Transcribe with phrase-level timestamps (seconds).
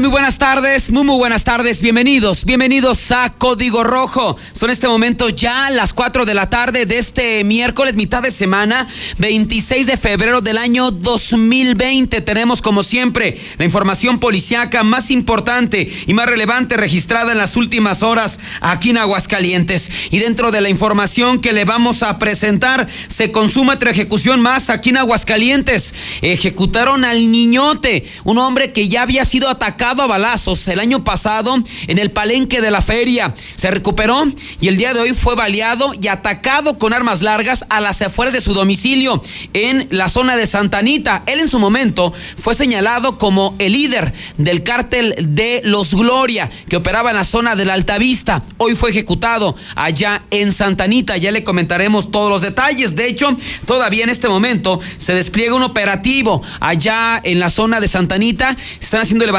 [0.00, 4.36] Muy buenas tardes, muy muy buenas tardes, bienvenidos, bienvenidos a Código Rojo.
[4.52, 8.88] Son este momento ya las 4 de la tarde de este miércoles, mitad de semana,
[9.18, 12.20] 26 de febrero del año 2020.
[12.22, 18.02] Tenemos como siempre la información policiaca más importante y más relevante registrada en las últimas
[18.02, 19.90] horas aquí en Aguascalientes.
[20.10, 24.70] Y dentro de la información que le vamos a presentar, se consuma otra ejecución más
[24.70, 25.94] aquí en Aguascalientes.
[26.20, 31.56] Ejecutaron al niñote, un hombre que ya había sido atacado a balazos el año pasado
[31.88, 33.34] en el palenque de la feria.
[33.54, 34.24] Se recuperó
[34.58, 38.32] y el día de hoy fue baleado y atacado con armas largas a las afueras
[38.32, 41.22] de su domicilio en la zona de Santa Anita.
[41.26, 46.76] Él en su momento fue señalado como el líder del cártel de los Gloria que
[46.76, 48.42] operaba en la zona de la Altavista.
[48.56, 51.18] Hoy fue ejecutado allá en Santa Anita.
[51.18, 52.96] Ya le comentaremos todos los detalles.
[52.96, 53.36] De hecho,
[53.66, 58.56] todavía en este momento se despliega un operativo allá en la zona de Santa Anita.
[58.80, 59.32] Están haciendo el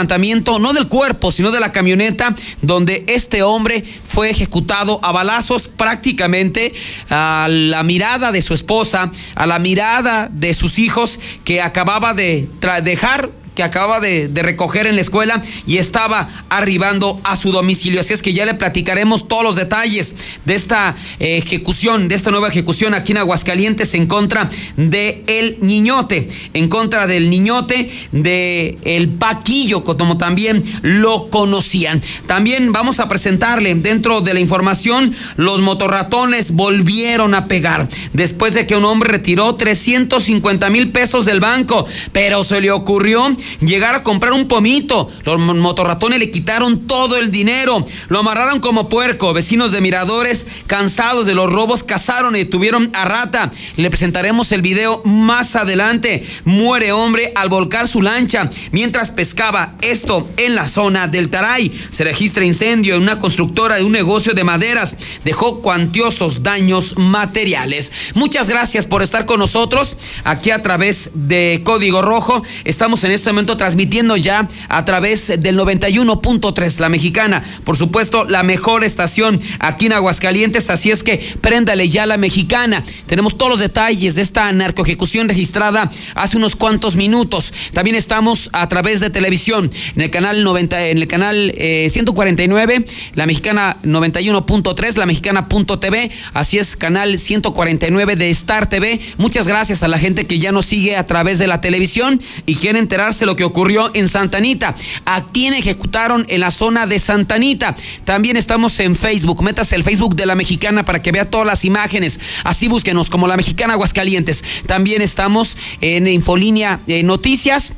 [0.44, 6.74] no del cuerpo, sino de la camioneta donde este hombre fue ejecutado a balazos prácticamente
[7.10, 12.50] a la mirada de su esposa, a la mirada de sus hijos que acababa de
[12.84, 18.02] dejar que acaba de, recoger en la escuela y estaba arribando a su domicilio.
[18.02, 22.32] Así es que ya le platicaremos todos los detalles de esta eh, ejecución, de esta
[22.32, 28.78] nueva ejecución aquí en Aguascalientes en contra de el niñote, en contra del niñote de
[28.84, 32.02] el Paquillo, como también lo conocían.
[32.28, 38.68] También vamos a presentarle dentro de la información, los motorratones volvieron a pegar después de
[38.68, 44.04] que un hombre retiró 350 mil pesos del banco, pero se le ocurrió llegar a
[44.04, 45.10] comprar un pomito.
[45.24, 49.34] Los motorratones le quitaron todo el dinero, lo amarraron como puerco.
[49.34, 53.52] Vecinos de Miradores, cansados de los robos, cazaron y detuvieron a Rata.
[53.76, 56.26] Le presentaremos el video más adelante.
[56.44, 59.76] Muere hombre al volcar su lancha mientras pescaba.
[59.82, 61.72] Esto en la zona del Taray.
[61.90, 64.98] Se registra incendio en una constructora de un negocio de maderas.
[65.24, 67.92] Dejó cuantiosos daños materiales.
[68.14, 72.44] Muchas gracias por estar con nosotros aquí a través de Código Rojo.
[72.64, 77.44] Estamos en este momento transmitiendo ya a través del 91.3, la mexicana.
[77.66, 82.84] Por supuesto, la mejor estación aquí en Aguascalientes, así es que préndale ya la mexicana.
[83.08, 87.54] Tenemos todos los detalles de esta narcoejecución registrada hace unos cuantos minutos.
[87.74, 92.86] También estamos a través de televisión en el canal 90, en el canal 149, eh,
[93.16, 99.02] la mexicana 91.3, la mexicana.tv, así es, canal 149 de Star TV.
[99.18, 102.56] Muchas gracias a la gente que ya nos sigue a través de la televisión y
[102.56, 104.76] quiere enterarse lo que ocurrió en Santanita.
[105.06, 107.76] ¿A quién ejecutaron en la zona de Santanita?
[108.04, 109.42] También estamos en Facebook.
[109.44, 112.20] Métase el Facebook de la Mexicana para que vea todas las imágenes.
[112.44, 114.44] Así búsquenos como la Mexicana Aguascalientes.
[114.66, 117.74] También estamos en Infolínea eh, Noticias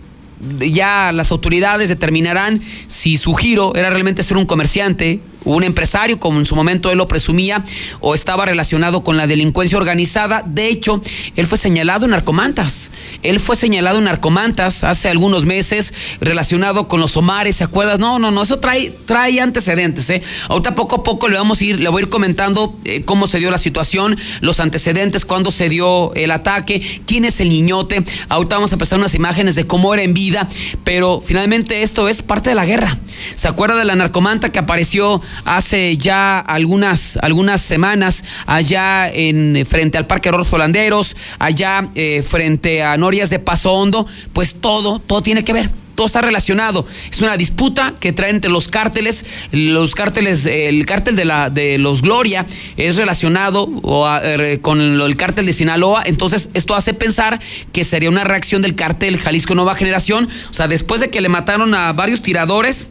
[0.60, 6.38] ya las autoridades determinarán si su giro era realmente ser un comerciante, un empresario, como
[6.38, 7.64] en su momento él lo presumía,
[8.00, 10.42] o estaba relacionado con la delincuencia organizada.
[10.46, 11.02] De hecho,
[11.36, 12.90] él fue señalado en narcomantas.
[13.22, 17.98] Él fue señalado en narcomantas hace algunos meses, relacionado con los Omares, ¿se acuerdas?
[17.98, 20.22] No, no, no, eso trae, trae antecedentes, ¿eh?
[20.48, 23.26] Ahorita poco a poco le vamos a ir, le voy a ir comentando eh, cómo
[23.26, 28.04] se dio la situación, los antecedentes, cuándo se dio el ataque, quién es el niñote.
[28.28, 30.48] Ahorita vamos a empezar unas imágenes de cómo era en vida,
[30.84, 32.98] pero finalmente esto es parte de la guerra.
[33.34, 39.98] ¿Se acuerda de la narcomanta que apareció hace ya algunas, algunas semanas allá en frente
[39.98, 44.06] al Parque Rodolfo Landeros, allá eh, frente a Norias de Paso Hondo?
[44.32, 46.86] Pues todo, todo tiene que ver todo está relacionado.
[47.10, 51.78] Es una disputa que trae entre los cárteles, los cárteles, el cártel de la de
[51.78, 52.46] los Gloria
[52.76, 53.68] es relacionado
[54.24, 57.40] eh, con el cártel de Sinaloa, entonces esto hace pensar
[57.72, 61.28] que sería una reacción del cártel Jalisco Nueva Generación, o sea, después de que le
[61.28, 62.86] mataron a varios tiradores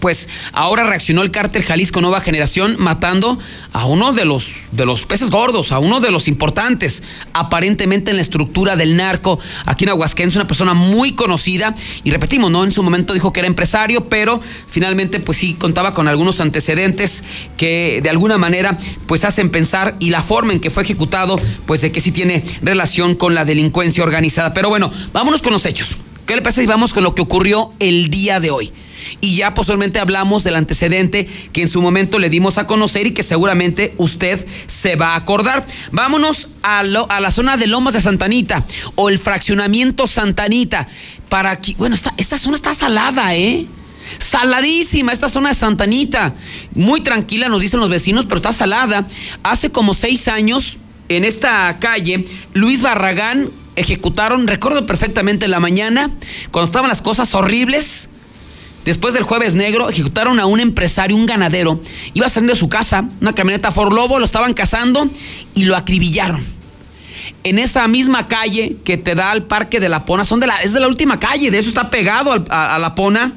[0.00, 3.38] pues ahora reaccionó el cártel Jalisco Nueva Generación matando
[3.72, 7.02] a uno de los, de los peces gordos, a uno de los importantes,
[7.32, 11.74] aparentemente en la estructura del narco aquí en Aguascalientes, una persona muy conocida
[12.04, 12.64] y repetimos, ¿no?
[12.64, 17.24] En su momento dijo que era empresario, pero finalmente pues sí contaba con algunos antecedentes
[17.56, 21.80] que de alguna manera pues hacen pensar y la forma en que fue ejecutado pues
[21.80, 24.54] de que sí tiene relación con la delincuencia organizada.
[24.54, 25.96] Pero bueno, vámonos con los hechos.
[26.26, 28.72] ¿Qué le pasa si vamos con lo que ocurrió el día de hoy?
[29.20, 33.12] Y ya posteriormente hablamos del antecedente que en su momento le dimos a conocer y
[33.12, 35.66] que seguramente usted se va a acordar.
[35.92, 38.64] Vámonos a, la zona de Lomas de Santanita
[38.94, 40.88] o el fraccionamiento Santanita.
[41.28, 43.66] Para aquí, bueno, esta, esta zona está salada, ¿eh?
[44.18, 46.34] Saladísima esta zona de Santanita.
[46.74, 49.06] Muy tranquila, nos dicen los vecinos, pero está salada.
[49.42, 50.78] Hace como seis años,
[51.08, 56.10] en esta calle, Luis Barragán ejecutaron, recuerdo perfectamente en la mañana,
[56.50, 58.10] cuando estaban las cosas horribles
[58.88, 61.78] Después del jueves negro, ejecutaron a un empresario, un ganadero.
[62.14, 65.06] Iba saliendo de su casa, una camioneta Ford Lobo, lo estaban cazando
[65.54, 66.42] y lo acribillaron.
[67.44, 70.72] En esa misma calle que te da al Parque de la Pona, son la, es
[70.72, 73.34] de la última calle, de eso está pegado a, la Pona.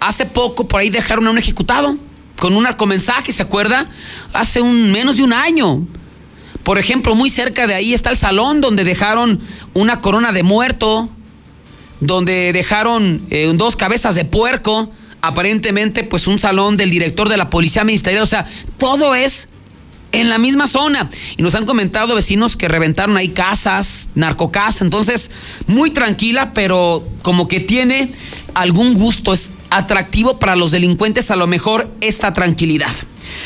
[0.00, 1.98] Hace poco por ahí dejaron a un ejecutado
[2.38, 3.90] con un narcomensaje, ¿se acuerda?
[4.32, 5.86] Hace un, menos de un año.
[6.62, 9.42] Por ejemplo, muy cerca de ahí está el salón donde dejaron
[9.74, 11.10] una corona de muerto
[12.00, 14.90] donde dejaron eh, dos cabezas de puerco,
[15.20, 18.46] aparentemente pues un salón del director de la policía ministerial, o sea,
[18.78, 19.48] todo es
[20.12, 21.10] en la misma zona.
[21.36, 25.30] Y nos han comentado vecinos que reventaron ahí casas, narcocasas, entonces
[25.66, 28.12] muy tranquila, pero como que tiene
[28.54, 32.94] algún gusto, es atractivo para los delincuentes a lo mejor esta tranquilidad.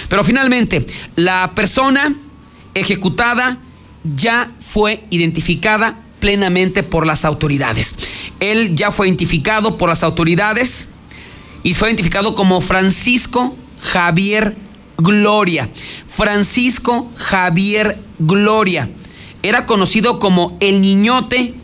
[0.09, 2.15] Pero finalmente, la persona
[2.75, 3.59] ejecutada
[4.15, 7.97] ya fue identificada plenamente por las autoridades.
[8.39, 10.87] Él ya fue identificado por las autoridades
[11.65, 14.57] y fue identificado como Francisco Javier
[14.99, 15.69] Gloria.
[16.07, 18.89] Francisco Javier Gloria.
[19.43, 21.55] Era conocido como el niñote,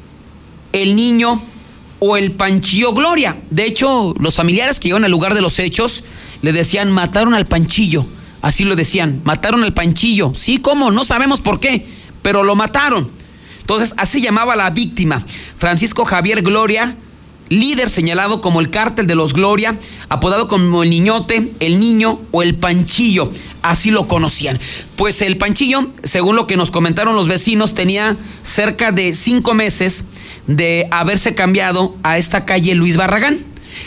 [0.73, 1.41] el niño
[2.01, 3.37] o el panchillo Gloria.
[3.51, 6.03] De hecho, los familiares que iban al lugar de los hechos
[6.43, 8.05] le decían, mataron al panchillo.
[8.43, 10.33] Así lo decían, mataron al panchillo.
[10.35, 10.91] Sí, ¿cómo?
[10.91, 11.87] No sabemos por qué,
[12.23, 13.18] pero lo mataron.
[13.69, 15.23] Entonces, así llamaba la víctima,
[15.59, 16.97] Francisco Javier Gloria,
[17.51, 22.43] líder señalado como el cártel de los Gloria, apodado como el niñote, el niño o
[22.43, 23.31] el panchillo.
[23.61, 24.59] Así lo conocían.
[24.97, 30.05] Pues el panchillo, según lo que nos comentaron los vecinos, tenía cerca de cinco meses
[30.47, 33.41] de haberse cambiado a esta calle Luis Barragán,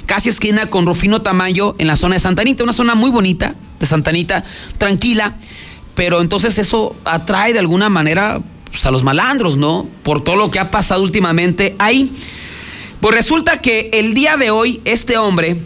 [0.05, 3.87] casi esquina con Rufino Tamayo en la zona de Santanita, una zona muy bonita de
[3.87, 4.43] Santanita,
[4.77, 5.37] tranquila,
[5.95, 9.87] pero entonces eso atrae de alguna manera pues, a los malandros, ¿no?
[10.03, 12.11] Por todo lo que ha pasado últimamente ahí.
[12.99, 15.57] Pues resulta que el día de hoy este hombre,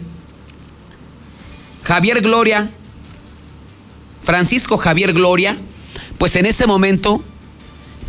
[1.82, 2.70] Javier Gloria,
[4.22, 5.56] Francisco Javier Gloria,
[6.18, 7.22] pues en ese momento,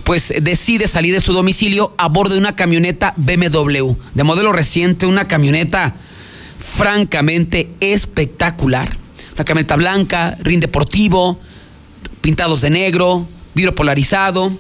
[0.04, 5.06] pues decide salir de su domicilio a bordo de una camioneta BMW, de modelo reciente,
[5.06, 5.96] una camioneta
[6.58, 8.98] francamente espectacular.
[9.36, 11.40] Una camioneta blanca, rin deportivo,
[12.22, 14.52] pintados de negro, vidrio polarizado,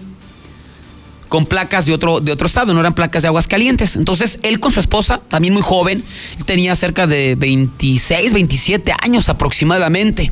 [1.29, 3.95] con placas de otro, de otro estado, no eran placas de aguas calientes.
[3.95, 6.03] Entonces, él con su esposa, también muy joven,
[6.45, 10.31] tenía cerca de 26, 27 años aproximadamente.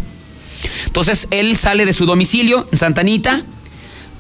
[0.86, 3.44] Entonces, él sale de su domicilio en Santanita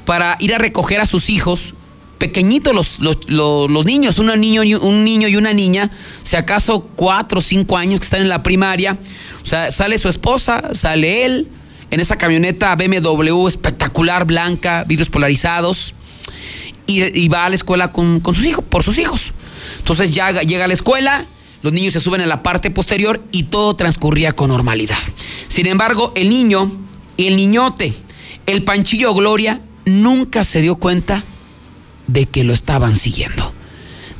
[0.05, 1.73] para ir a recoger a sus hijos,
[2.17, 5.91] pequeñitos los, los, niños, un niño, y, un niño y una niña,
[6.23, 8.97] si acaso cuatro o cinco años que están en la primaria.
[9.43, 11.47] O sea, sale su esposa, sale él
[11.91, 15.93] en esa camioneta BMW espectacular, blanca, vidrios polarizados
[16.87, 19.33] y, va a la escuela con, sus hijos, por sus hijos.
[19.79, 21.25] Entonces ya llega a la escuela,
[21.61, 24.97] los niños se suben a la parte posterior y todo transcurría con normalidad.
[25.47, 26.71] Sin embargo, el niño,
[27.17, 27.93] el niñote,
[28.45, 31.23] el Panchillo Gloria, nunca se dio cuenta
[32.07, 33.53] de que lo estaban siguiendo.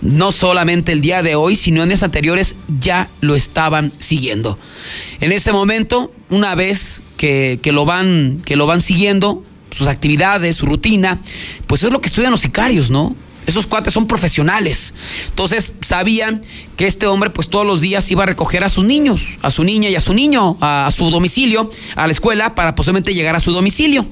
[0.02, 4.60] No solamente el día de hoy, sino en días anteriores ya lo estaban siguiendo.
[5.20, 9.44] En ese momento, una vez que, lo, van, que lo van siguiendo,
[9.76, 11.20] sus actividades, su rutina,
[11.68, 13.16] pues es lo que estudian los sicarios, ¿no?
[13.46, 14.94] Esos cuates son profesionales.
[15.28, 16.42] Entonces sabían
[16.78, 19.64] que este hombre pues todos los días iba a recoger a sus niños, a su
[19.64, 23.40] niña y a su niño, a, su domicilio, a la escuela, para posiblemente llegar a
[23.40, 24.06] su domicilio.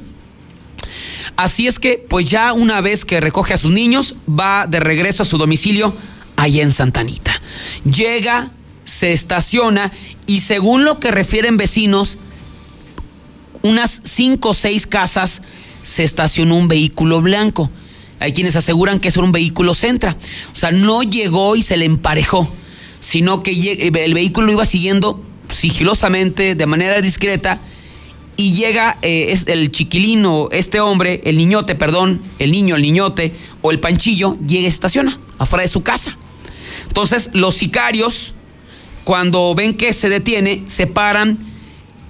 [1.35, 5.23] Así es que pues ya una vez que recoge a sus niños, va de regreso
[5.23, 5.95] a su domicilio
[6.35, 7.41] allá en Santanita.
[7.85, 8.51] Llega,
[8.83, 9.91] se estaciona
[10.27, 12.19] y según lo que refieren vecinos,
[13.63, 15.41] unas cinco o seis casas
[15.83, 17.71] se estacionó un vehículo blanco.
[18.19, 20.15] Hay quienes aseguran que es un vehículo Centra.
[20.53, 22.47] O sea, no llegó y se le emparejó,
[22.99, 27.59] sino que el vehículo iba siguiendo sigilosamente, de manera discreta,
[28.35, 33.71] y llega eh, el chiquilino, este hombre, el niñote, perdón, el niño, el niñote o
[33.71, 36.17] el panchillo, llega y estaciona afuera de su casa.
[36.87, 38.33] Entonces, los sicarios,
[39.03, 41.37] cuando ven que se detiene, se paran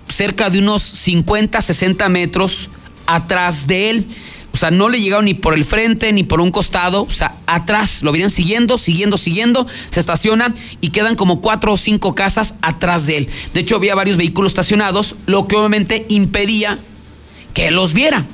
[0.08, 2.70] cerca de unos 50, 60 metros
[3.06, 4.08] atrás de él
[4.54, 7.36] o sea, no le llegaron ni por el frente ni por un costado, o sea,
[7.48, 8.04] atrás.
[8.04, 9.66] Lo vienen siguiendo, siguiendo, siguiendo.
[9.90, 13.30] Se estaciona y quedan como cuatro o cinco casas atrás de él.
[13.56, 16.78] De hecho, había varios vehículos estacionados, lo que obviamente impedía
[17.56, 18.28] que los viera.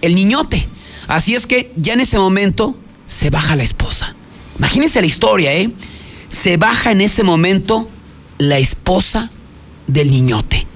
[0.00, 0.66] El niñote.
[1.08, 4.16] Así es que ya en ese momento se baja la esposa.
[4.58, 5.70] Imagínense la historia, ¿eh?
[6.30, 7.86] Se baja en ese momento
[8.38, 9.28] la esposa
[9.86, 10.69] del niñote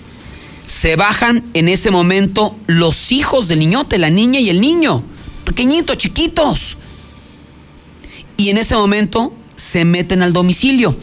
[0.75, 5.04] se bajan en ese momento los hijos del niñote, la niña y el niño,
[5.45, 6.76] pequeñitos, chiquitos.
[8.37, 10.97] Y en ese momento se meten al domicilio.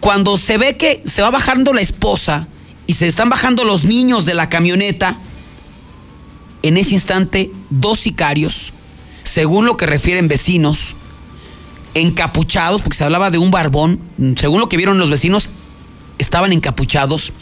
[0.00, 2.48] Cuando se ve que se va bajando la esposa
[2.88, 5.20] y se están bajando los niños de la camioneta,
[6.64, 8.72] en ese instante dos sicarios,
[9.22, 10.96] según lo que refieren vecinos,
[11.94, 14.00] encapuchados, porque se hablaba de un barbón,
[14.36, 15.48] según lo que vieron los vecinos,
[16.18, 17.32] estaban encapuchados,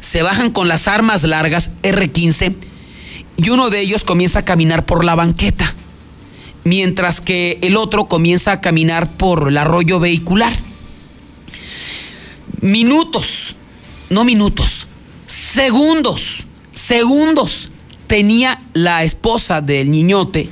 [0.00, 2.54] se bajan con las armas largas R15
[3.36, 5.74] y uno de ellos comienza a caminar por la banqueta,
[6.64, 10.56] mientras que el otro comienza a caminar por el arroyo vehicular.
[12.60, 13.56] Minutos,
[14.10, 14.86] no minutos,
[15.26, 17.70] segundos, segundos
[18.06, 20.48] tenía la esposa del niñote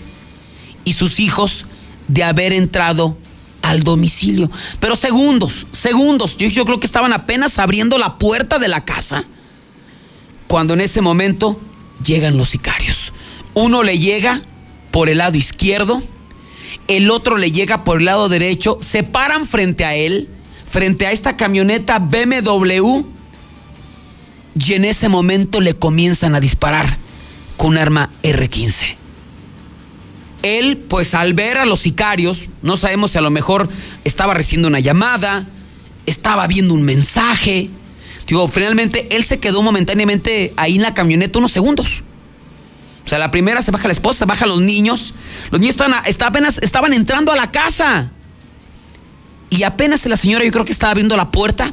[0.84, 1.66] y sus hijos
[2.08, 3.16] de haber entrado
[3.64, 4.50] al domicilio.
[4.78, 6.36] Pero segundos, segundos.
[6.36, 9.24] Yo, creo que estaban apenas abriendo la puerta de la casa
[10.46, 11.58] cuando en ese momento
[12.04, 13.12] llegan los sicarios.
[13.54, 14.42] Uno le llega
[14.90, 16.02] por el lado izquierdo,
[16.88, 20.28] el otro le llega por el lado derecho, se paran frente a él,
[20.68, 23.02] frente a esta camioneta BMW,
[24.56, 26.98] y en ese momento le comienzan a disparar
[27.56, 29.03] con un arma R15.
[30.44, 33.66] Él, pues al ver a los sicarios, no sabemos si a lo mejor
[34.04, 35.46] estaba recibiendo una llamada,
[36.04, 37.70] estaba viendo un mensaje.
[38.52, 42.04] Finalmente él se quedó momentáneamente ahí en la camioneta unos segundos.
[43.06, 45.14] O sea, la primera se baja la esposa, se bajan los niños.
[45.50, 48.10] Los niños estaban, apenas estaban entrando a la casa.
[49.48, 51.70] Y apenas la señora, yo creo que estaba viendo la puerta,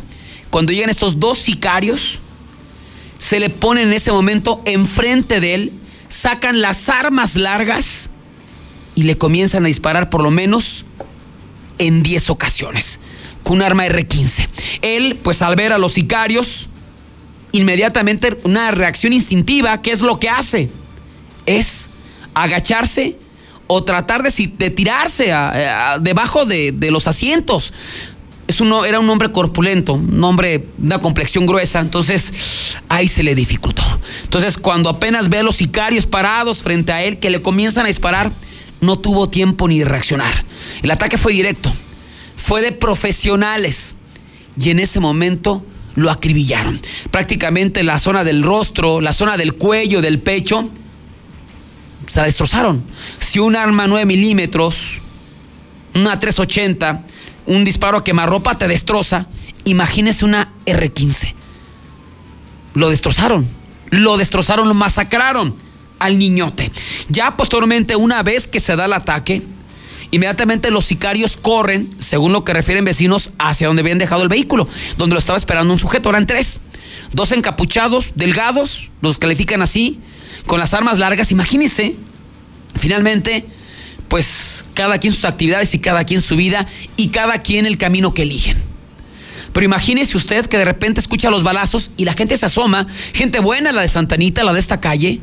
[0.50, 2.20] cuando llegan estos dos sicarios,
[3.18, 5.74] se le ponen en ese momento enfrente de él,
[6.08, 8.10] sacan las armas largas
[9.02, 10.86] y le comienzan a disparar por lo menos
[11.80, 13.00] en 10 ocasiones
[13.42, 14.48] con un arma R15.
[14.84, 16.70] Él, pues al ver a los sicarios,
[17.52, 20.70] inmediatamente una reacción instintiva, ¿qué es lo que hace?
[21.48, 21.90] Es
[22.36, 23.18] agacharse
[23.66, 25.34] o tratar de, tirarse
[26.02, 27.74] debajo de, los asientos.
[28.48, 32.32] Es uno, era un hombre corpulento, un hombre de una complexión gruesa, entonces
[32.88, 33.82] ahí se le dificultó.
[34.26, 37.88] Entonces cuando apenas ve a los sicarios parados frente a él, que le comienzan a
[37.88, 38.32] disparar,
[38.82, 40.44] no tuvo tiempo ni de reaccionar.
[40.82, 41.72] El ataque fue directo,
[42.36, 43.96] fue de profesionales
[44.60, 45.64] y en ese momento
[45.96, 46.82] lo acribillaron.
[47.12, 50.70] Prácticamente la zona del rostro, la zona del cuello, del pecho,
[52.08, 52.84] se destrozaron.
[53.20, 55.00] Si un arma 9 milímetros,
[55.94, 57.06] una 380,
[57.46, 59.28] un disparo a quemarropa te destroza,
[59.64, 61.34] imagínese una R15.
[62.74, 63.48] Lo destrozaron,
[63.90, 65.71] lo destrozaron, lo masacraron
[66.02, 66.72] al niñote.
[67.10, 69.42] Ya posteriormente, una vez que se da el ataque,
[70.10, 74.68] inmediatamente los sicarios corren, según lo que refieren vecinos, hacia donde habían dejado el vehículo,
[74.98, 76.10] donde lo estaba esperando un sujeto.
[76.10, 76.60] Eran tres.
[77.14, 80.00] Dos encapuchados, delgados, los califican así,
[80.48, 81.32] con las armas largas.
[81.32, 81.96] Imagínense,
[82.76, 83.46] finalmente,
[84.08, 86.68] pues cada quien sus actividades y cada quien su vida
[86.98, 88.58] y cada quien el camino que eligen.
[89.54, 93.40] Pero imagínese usted que de repente escucha los balazos y la gente se asoma, gente
[93.40, 95.20] buena, la de Santanita, la de esta calle,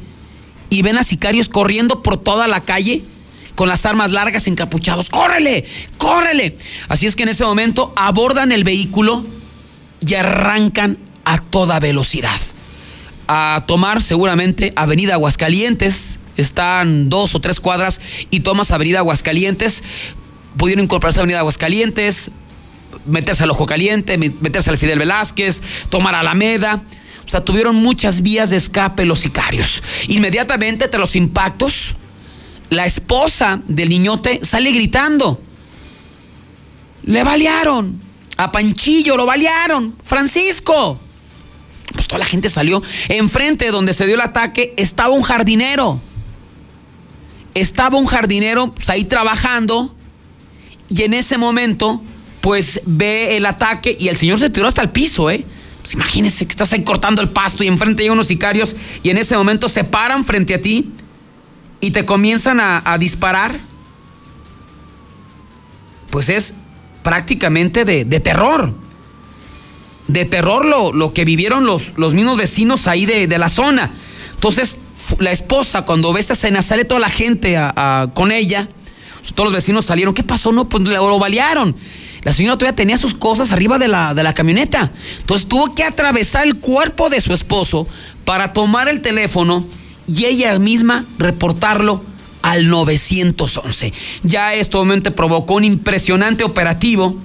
[0.70, 3.02] y ven a sicarios corriendo por toda la calle
[3.54, 5.10] con las armas largas encapuchados.
[5.10, 5.64] ¡Córrele!
[5.96, 6.56] ¡Córrele!
[6.88, 9.24] Así es que en ese momento abordan el vehículo
[10.00, 12.38] y arrancan a toda velocidad.
[13.26, 16.20] A tomar seguramente Avenida Aguascalientes.
[16.36, 19.82] Están dos o tres cuadras y tomas Avenida Aguascalientes.
[20.56, 22.30] Pudieron incorporarse a Avenida Aguascalientes,
[23.06, 26.82] meterse al Ojo Caliente, meterse al Fidel Velázquez, tomar Alameda.
[27.28, 29.82] O sea, tuvieron muchas vías de escape los sicarios.
[30.08, 31.94] Inmediatamente tras los impactos,
[32.70, 35.38] la esposa del niñote sale gritando.
[37.02, 38.00] Le balearon.
[38.38, 39.94] A Panchillo lo balearon.
[40.02, 40.98] Francisco.
[41.92, 42.82] Pues toda la gente salió.
[43.10, 46.00] Enfrente donde se dio el ataque estaba un jardinero.
[47.52, 49.94] Estaba un jardinero pues, ahí trabajando.
[50.88, 52.00] Y en ese momento,
[52.40, 55.44] pues ve el ataque y el señor se tiró hasta el piso, ¿eh?
[55.88, 59.16] Pues imagínese que estás ahí cortando el pasto y enfrente hay unos sicarios y en
[59.16, 60.92] ese momento se paran frente a ti
[61.80, 63.58] y te comienzan a, disparar.
[66.10, 66.52] Pues es
[67.02, 68.74] prácticamente de, terror.
[70.08, 73.90] De terror lo, lo, que vivieron los, los mismos vecinos ahí de, la zona.
[74.34, 74.76] Entonces,
[75.20, 77.58] la esposa, cuando ve esta escena, sale toda la gente
[78.12, 78.68] con ella.
[79.34, 80.12] Todos los vecinos salieron.
[80.12, 80.52] ¿Qué pasó?
[80.52, 81.74] No, pues lo balearon.
[82.22, 84.92] La señora todavía tenía sus cosas arriba de la, de la camioneta.
[85.20, 87.86] Entonces tuvo que atravesar el cuerpo de su esposo
[88.24, 89.64] para tomar el teléfono
[90.06, 92.02] y ella misma reportarlo
[92.42, 93.92] al 911.
[94.22, 97.16] Ya esto obviamente provocó un impresionante operativo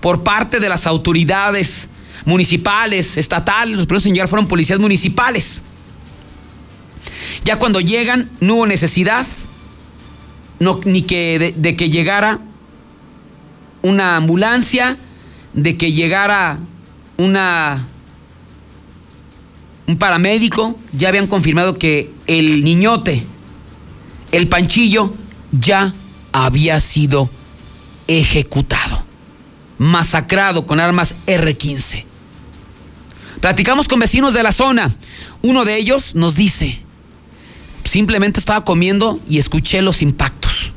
[0.00, 1.88] por parte de las autoridades
[2.24, 5.62] municipales, estatales, los primeros en llegar fueron policías municipales.
[7.44, 9.26] Ya cuando llegan no hubo necesidad
[10.84, 12.40] ni que de que llegara
[13.84, 14.96] una ambulancia,
[15.52, 16.58] de que llegara
[17.16, 17.86] una
[19.86, 23.26] un paramédico, ya habían confirmado que el niñote,
[24.32, 25.12] el panchillo,
[25.52, 25.92] ya
[26.32, 27.28] había sido
[28.08, 29.04] ejecutado,
[29.76, 32.04] masacrado con armas R-15.
[33.40, 34.96] Platicamos con vecinos de la zona.
[35.42, 36.80] Uno de ellos nos dice,
[37.84, 40.72] simplemente estaba comiendo y escuché los impactos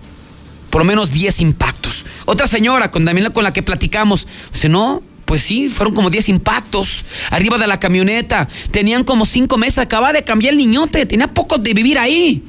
[0.78, 1.77] por lo menos 10 impactos.
[2.26, 6.30] Otra señora, con, también con la que platicamos, dice, no, pues sí, fueron como 10
[6.30, 8.48] impactos arriba de la camioneta.
[8.72, 12.44] Tenían como 5 meses, acaba de cambiar el niñote, tenía poco de vivir ahí.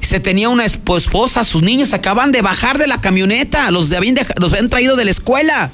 [0.00, 4.52] Se tenía una esposa, sus niños acaban de bajar de la camioneta, los habían, los
[4.52, 5.70] habían traído de la escuela.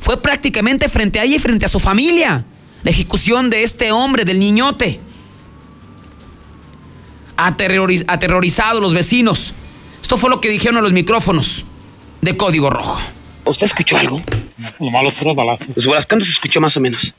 [0.00, 2.46] Fue prácticamente frente a ella y frente a su familia.
[2.82, 5.00] La ejecución de este hombre, del niñote.
[7.36, 9.54] aterrorizados los vecinos.
[10.06, 11.66] Esto fue lo que dijeron a los micrófonos
[12.20, 12.96] de Código Rojo.
[13.44, 14.22] ¿Usted escuchó algo?
[14.78, 15.66] Lo malo fueron balazos.
[15.74, 17.12] Los balazos, ¿cuántos escuchó más o menos?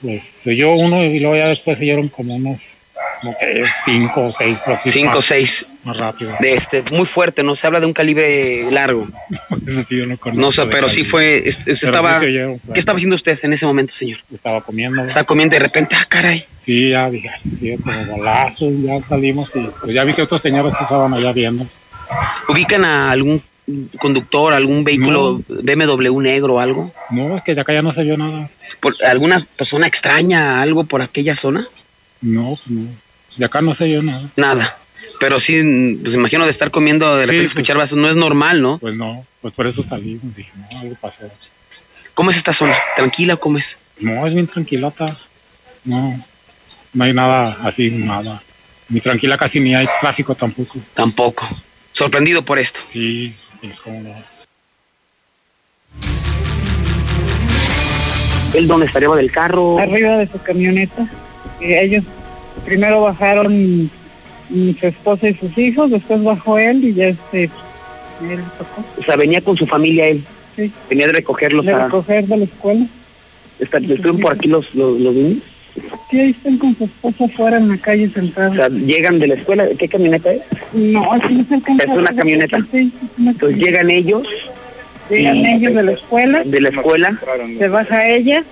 [0.00, 2.58] Pues se oyó uno y luego ya después se oyeron como unos
[3.20, 4.56] como que cinco o seis.
[4.94, 5.50] cinco o seis.
[5.84, 6.32] Más rápido.
[6.40, 7.54] De este, muy fuerte, ¿no?
[7.54, 9.06] Se habla de un calibre largo.
[10.32, 14.20] no, sé, pero sí fue, estaba, ¿qué estaba haciendo usted en ese momento, señor?
[14.32, 15.04] Estaba comiendo.
[15.04, 16.46] Estaba comiendo y de repente, ah, caray.
[16.64, 20.72] Sí, ya dije, sí, como balazos, ya salimos y pues ya vi que otros señores
[20.80, 21.66] estaban allá viendo.
[22.48, 23.42] ¿Ubican a algún
[23.98, 26.92] conductor, algún vehículo BMW negro o algo?
[27.10, 28.50] No, es que de acá ya no se vio nada.
[29.06, 31.66] ¿Alguna persona extraña, algo por aquella zona?
[32.20, 32.88] No, pues no.
[33.36, 34.28] De acá no se vio nada.
[34.36, 34.76] Nada.
[35.18, 38.78] Pero sí, pues imagino de estar comiendo, de repente escuchar vasos, no es normal, ¿no?
[38.78, 41.30] Pues no, pues por eso salimos, dije, no, algo pasó.
[42.14, 42.74] ¿Cómo es esta zona?
[42.96, 43.64] ¿Tranquila cómo es?
[43.98, 45.16] No, es bien tranquilota.
[45.84, 46.24] No,
[46.94, 48.42] no hay nada así, nada.
[48.88, 50.78] Ni tranquila casi ni hay tráfico tampoco.
[50.94, 51.46] Tampoco
[52.00, 52.78] sorprendido por esto.
[52.94, 54.24] Sí, es como
[58.54, 59.78] ¿Él dónde estaría del carro?
[59.78, 61.06] Arriba de su camioneta.
[61.60, 62.04] ellos
[62.64, 63.90] primero bajaron
[64.48, 68.82] su esposa y sus hijos, después bajó él y ya este, él tocó.
[68.98, 70.24] O sea, venía con su familia él.
[70.56, 70.72] Sí.
[70.88, 72.86] Venía de recogerlos de recoger de la escuela.
[73.58, 73.84] ¿Están
[74.20, 75.42] por aquí los, los, los niños?
[76.10, 78.52] Sí, ahí están con su esposa afuera en la calle sentados.
[78.52, 79.66] O sea, llegan de la escuela.
[79.78, 80.42] ¿Qué camioneta es?
[80.72, 82.58] No, es ¿Es una camioneta?
[82.72, 84.26] Sí, Entonces llegan ellos.
[85.10, 86.44] Llegan ellos de la escuela.
[86.44, 87.20] De la escuela.
[87.58, 88.44] Se baja ella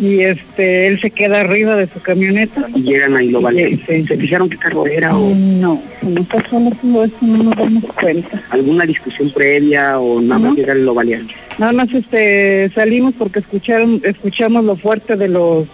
[0.00, 2.66] y este él se queda arriba de su camioneta.
[2.74, 3.76] Y llegan ahí lo vale.
[3.76, 5.34] ¿Se, fijaron qué carro era o...?
[5.34, 8.42] No, no pasó todo eso, no nos damos cuenta.
[8.50, 11.28] ¿Alguna discusión previa o nada más llegar y lo valían?
[11.58, 15.68] Nada más este, salimos porque escucharon, escuchamos lo fuerte de los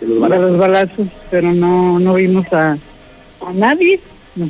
[0.00, 4.00] de los balazos, pero no, no vimos a, a nadie.
[4.34, 4.48] No.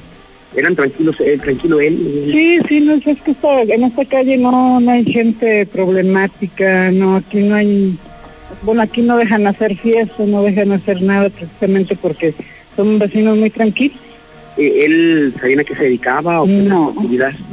[0.55, 2.31] ¿Eran tranquilos, él, tranquilo él?
[2.33, 7.41] Sí, sí, no, es que en esta calle no, no hay gente problemática, no, aquí
[7.41, 7.95] no hay,
[8.63, 12.33] bueno, aquí no dejan hacer fiestas, no dejan hacer nada precisamente porque
[12.75, 13.99] son vecinos muy tranquilos.
[14.57, 16.95] Eh, ¿Él sabía a qué se dedicaba o no,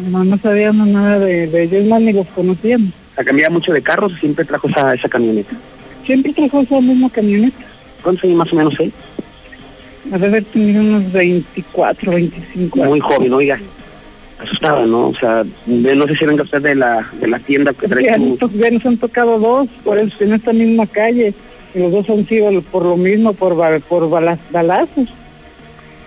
[0.10, 2.94] no, no sabíamos nada de, de ellos, más ni los conocíamos.
[3.18, 5.54] ¿Ha cambiado mucho de carros o siempre trajo esa, esa camioneta?
[6.06, 7.66] Siempre trajo esa misma camioneta.
[8.04, 8.94] ¿Cuántos años más o menos él?
[10.06, 13.60] Debe haber tenido unos 24, 25 Muy joven, oiga.
[14.40, 15.08] Asustada, ¿no?
[15.08, 18.04] O sea, no sé si eran ustedes de la, de la tienda que trae.
[18.04, 21.34] Ya, ya, nos han tocado dos, por eso en esta misma calle.
[21.74, 25.08] Y los dos han sido por lo mismo, por, por balazos.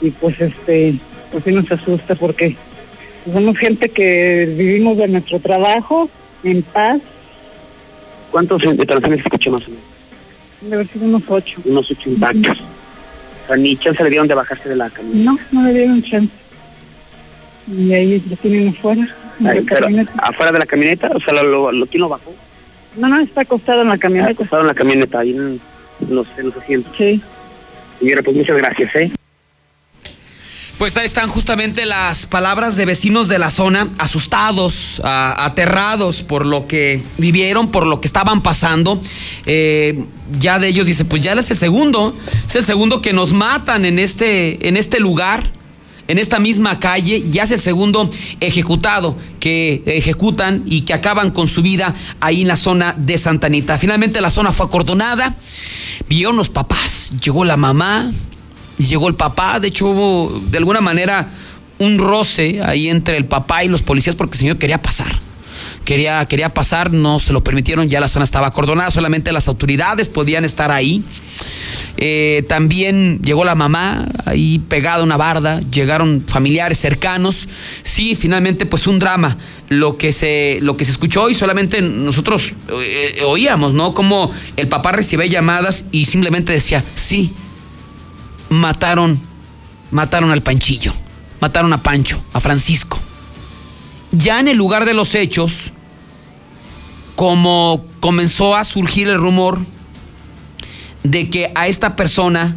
[0.02, 0.96] Y pues este,
[1.32, 2.54] pues sí nos asusta porque
[3.32, 6.10] somos gente que vivimos de nuestro trabajo
[6.44, 7.00] en paz.
[8.30, 9.85] ¿Cuántos transaciones escuché más o menos?
[10.60, 11.60] Debe sido unos ocho.
[11.64, 12.58] Unos ocho impactos.
[13.44, 15.30] O sea, ni chance le dieron de bajarse de la camioneta.
[15.30, 16.32] No, no le dieron chance.
[17.68, 19.08] Y ahí lo tienen afuera.
[20.18, 21.10] ¿Afuera de la camioneta?
[21.14, 22.34] O sea, ¿lo, lo, quién lo bajó?
[22.96, 24.30] No, no, está acostado en la camioneta.
[24.30, 25.60] Está acostado en la camioneta, ahí en
[26.08, 26.92] los, en los asientos.
[26.96, 27.20] Sí.
[28.00, 29.12] Señora, pues muchas gracias, ¿eh?
[30.78, 36.66] Pues ahí están justamente las palabras de vecinos de la zona, asustados, aterrados por lo
[36.66, 39.00] que vivieron, por lo que estaban pasando.
[39.46, 40.04] Eh,
[40.38, 42.14] ya de ellos dice, pues ya es el segundo,
[42.46, 45.50] es el segundo que nos matan en este, en este lugar,
[46.08, 48.10] en esta misma calle, ya es el segundo
[48.40, 53.78] ejecutado que ejecutan y que acaban con su vida ahí en la zona de Santanita.
[53.78, 55.36] Finalmente la zona fue acordonada,
[56.06, 58.12] vieron los papás, llegó la mamá,
[58.78, 61.28] llegó el papá, de hecho hubo de alguna manera
[61.78, 65.18] un roce ahí entre el papá y los policías porque el señor quería pasar.
[65.84, 70.08] Quería, quería pasar, no se lo permitieron, ya la zona estaba acordonada, solamente las autoridades
[70.08, 71.04] podían estar ahí.
[71.98, 77.46] Eh, también llegó la mamá ahí pegada a una barda, llegaron familiares cercanos.
[77.84, 82.52] Sí, finalmente pues un drama lo que se, lo que se escuchó y solamente nosotros
[82.68, 83.94] eh, oíamos, ¿no?
[83.94, 87.32] Como el papá recibía llamadas y simplemente decía, sí,
[88.48, 89.20] mataron,
[89.90, 90.92] mataron al Panchillo,
[91.40, 93.00] mataron a Pancho, a Francisco.
[94.12, 95.72] Ya en el lugar de los hechos,
[97.16, 99.58] como comenzó a surgir el rumor
[101.02, 102.56] de que a esta persona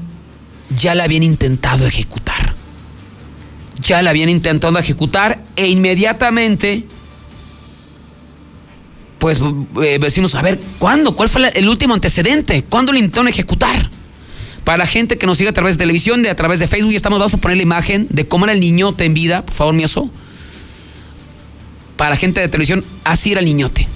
[0.76, 2.54] ya la habían intentado ejecutar.
[3.82, 6.86] Ya la habían intentado ejecutar e inmediatamente,
[9.18, 9.42] pues
[9.82, 11.16] eh, decimos, a ver, ¿cuándo?
[11.16, 12.64] ¿Cuál fue el último antecedente?
[12.66, 13.90] ¿Cuándo le intentaron ejecutar?
[14.70, 16.92] Para la gente que nos sigue a través de televisión, de a través de Facebook,
[16.92, 19.56] ya estamos, vamos a poner la imagen de cómo era el niñote en vida, por
[19.56, 20.12] favor, eso.
[21.98, 23.88] Para la gente de televisión, así era el niñote.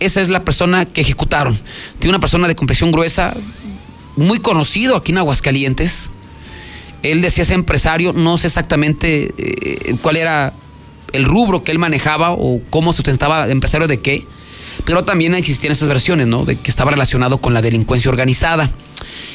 [0.00, 1.60] Esa es la persona que ejecutaron.
[1.98, 3.36] Tiene una persona de compresión gruesa,
[4.16, 6.08] muy conocido aquí en Aguascalientes.
[7.02, 10.54] Él decía ser empresario, no sé exactamente eh, cuál era
[11.12, 14.26] el rubro que él manejaba o cómo sustentaba, empresario de qué,
[14.84, 16.44] pero también existían esas versiones, ¿no?
[16.44, 18.70] De que estaba relacionado con la delincuencia organizada.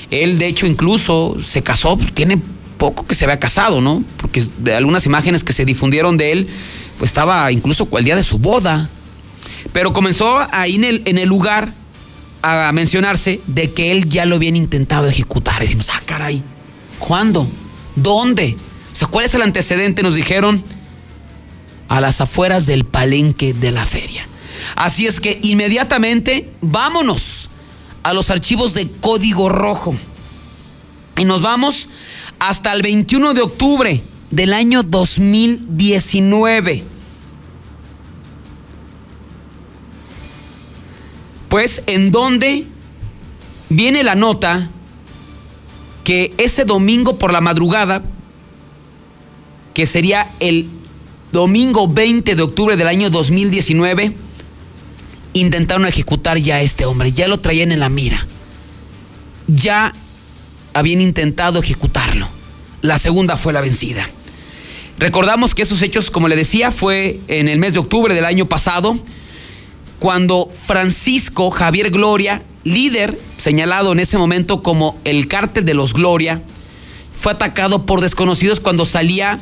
[0.10, 2.42] Él, de hecho, incluso se casó, tiene
[2.78, 4.04] poco que se había casado, ¿no?
[4.18, 6.48] Porque de algunas imágenes que se difundieron de él,
[6.98, 8.90] pues estaba incluso el día de su boda.
[9.72, 11.74] Pero comenzó ahí en el, en el lugar
[12.42, 15.62] a mencionarse de que él ya lo habían intentado ejecutar.
[15.62, 16.44] Decimos, ah, caray,
[17.00, 17.48] ¿cuándo?
[17.96, 18.56] ¿Dónde?
[18.92, 20.04] O sea, ¿cuál es el antecedente?
[20.04, 20.64] Nos dijeron
[21.88, 24.28] a las afueras del palenque de la feria.
[24.76, 27.50] Así es que inmediatamente vámonos
[28.04, 29.96] a los archivos de Código Rojo.
[31.18, 31.90] Y nos vamos
[32.40, 36.84] hasta el 21 de octubre del año 2019.
[41.50, 42.66] Pues en donde
[43.70, 44.70] viene la nota
[46.04, 48.04] que ese domingo por la madrugada,
[49.74, 50.68] que sería el
[51.32, 54.14] domingo 20 de octubre del año 2019,
[55.34, 58.26] intentaron ejecutar ya a este hombre, ya lo traían en la mira.
[59.48, 59.92] Ya
[60.74, 62.28] habían intentado ejecutarlo.
[62.82, 64.08] La segunda fue la vencida.
[65.00, 68.46] Recordamos que esos hechos, como le decía, fue en el mes de octubre del año
[68.46, 68.98] pasado,
[70.00, 76.44] cuando Francisco Javier Gloria, líder señalado en ese momento como el cártel de los Gloria,
[77.16, 79.40] fue atacado por desconocidos cuando salía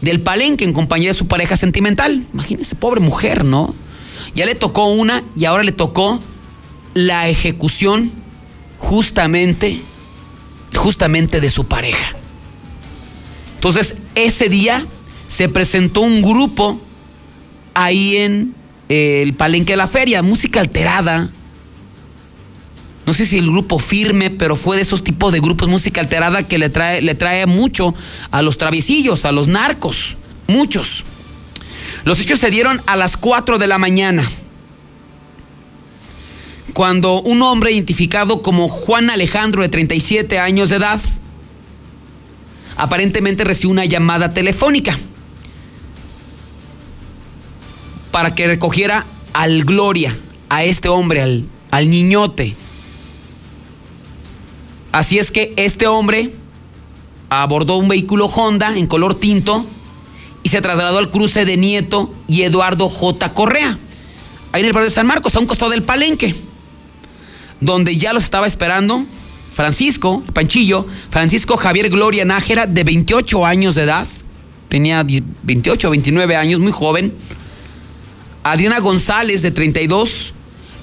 [0.00, 2.26] del palenque en compañía de su pareja sentimental.
[2.32, 3.74] Imagínese, pobre mujer, ¿no?
[4.34, 6.18] Ya le tocó una y ahora le tocó
[6.94, 8.12] la ejecución
[8.78, 9.80] justamente,
[10.74, 12.14] justamente de su pareja.
[13.56, 14.84] Entonces, ese día
[15.28, 16.80] se presentó un grupo
[17.74, 18.54] ahí en
[18.88, 21.30] eh, el palenque de la feria, música alterada,
[23.06, 26.46] no sé si el grupo firme, pero fue de esos tipos de grupos música alterada
[26.46, 27.94] que le trae, le trae mucho
[28.30, 30.16] a los traviesillos, a los narcos,
[30.46, 31.04] muchos.
[32.04, 34.28] Los hechos se dieron a las 4 de la mañana,
[36.72, 41.00] cuando un hombre identificado como Juan Alejandro de 37 años de edad,
[42.76, 44.98] aparentemente recibió una llamada telefónica
[48.10, 50.16] para que recogiera al Gloria,
[50.48, 52.56] a este hombre, al, al niñote.
[54.90, 56.34] Así es que este hombre
[57.30, 59.64] abordó un vehículo Honda en color tinto
[60.42, 63.32] y se trasladó al cruce de Nieto y Eduardo J.
[63.34, 63.78] Correa,
[64.52, 66.34] ahí en el barrio de San Marcos, a un costado del palenque,
[67.60, 69.06] donde ya los estaba esperando
[69.54, 74.06] Francisco, Panchillo, Francisco Javier Gloria Nájera, de 28 años de edad,
[74.68, 77.14] tenía 28 o 29 años, muy joven,
[78.42, 80.34] Adriana González, de 32,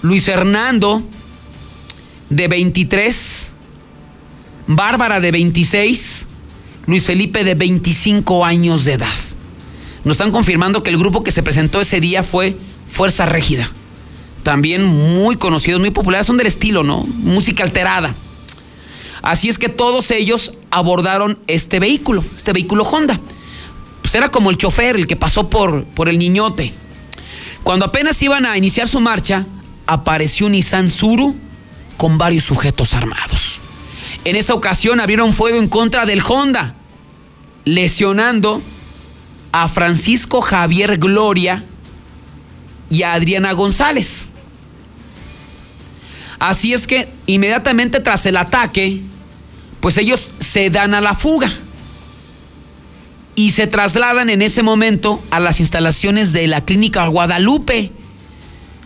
[0.01, 1.03] Luis Fernando,
[2.29, 3.49] de 23,
[4.67, 6.25] Bárbara de 26,
[6.85, 9.28] Luis Felipe de 25 años de edad.
[10.03, 12.57] Nos están confirmando que el grupo que se presentó ese día fue
[12.87, 13.71] Fuerza Régida.
[14.43, 17.03] También muy conocidos, muy populares, son del estilo, ¿no?
[17.17, 18.15] Música alterada.
[19.21, 23.19] Así es que todos ellos abordaron este vehículo, este vehículo Honda.
[24.01, 26.73] Pues era como el chofer, el que pasó por, por el niñote.
[27.63, 29.45] Cuando apenas iban a iniciar su marcha,
[29.85, 31.35] apareció un Nissan Suru
[31.97, 33.59] con varios sujetos armados.
[34.23, 36.75] En esa ocasión abrieron fuego en contra del Honda,
[37.65, 38.61] lesionando
[39.51, 41.63] a Francisco Javier Gloria
[42.89, 44.27] y a Adriana González.
[46.39, 49.01] Así es que inmediatamente tras el ataque,
[49.81, 51.51] pues ellos se dan a la fuga
[53.35, 57.91] y se trasladan en ese momento a las instalaciones de la clínica Guadalupe.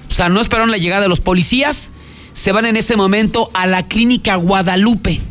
[0.10, 1.90] O sea, no esperaron la llegada de los policías,
[2.34, 5.22] se van en ese momento a la clínica Guadalupe,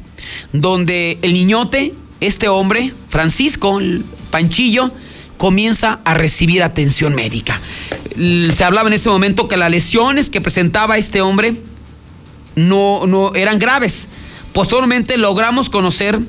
[0.53, 3.81] donde el niñote, este hombre, Francisco,
[4.31, 4.93] Panchillo,
[5.43, 7.61] comienza a recibir atención médica.
[8.55, 11.57] Se hablaba en ese momento que las lesiones que presentaba este hombre
[12.55, 14.07] no, no eran graves.
[14.53, 16.21] Posteriormente logramos conocer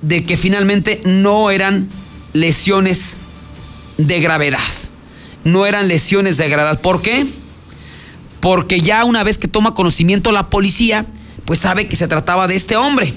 [0.00, 1.86] de que finalmente no eran
[2.32, 3.18] lesiones
[3.98, 4.72] de gravedad.
[5.44, 6.80] No eran lesiones de gravedad.
[6.80, 7.26] ¿Por qué?
[8.40, 11.04] porque ya una vez que toma conocimiento la policía,
[11.44, 13.12] pues sabe que se trataba de este hombre,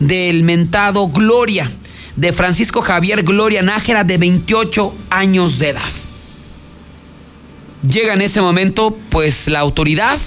[0.00, 1.70] del mentado Gloria,
[2.16, 5.92] de Francisco Javier Gloria Nájera, de 28 años de edad.
[7.88, 10.18] Llega en ese momento, pues la autoridad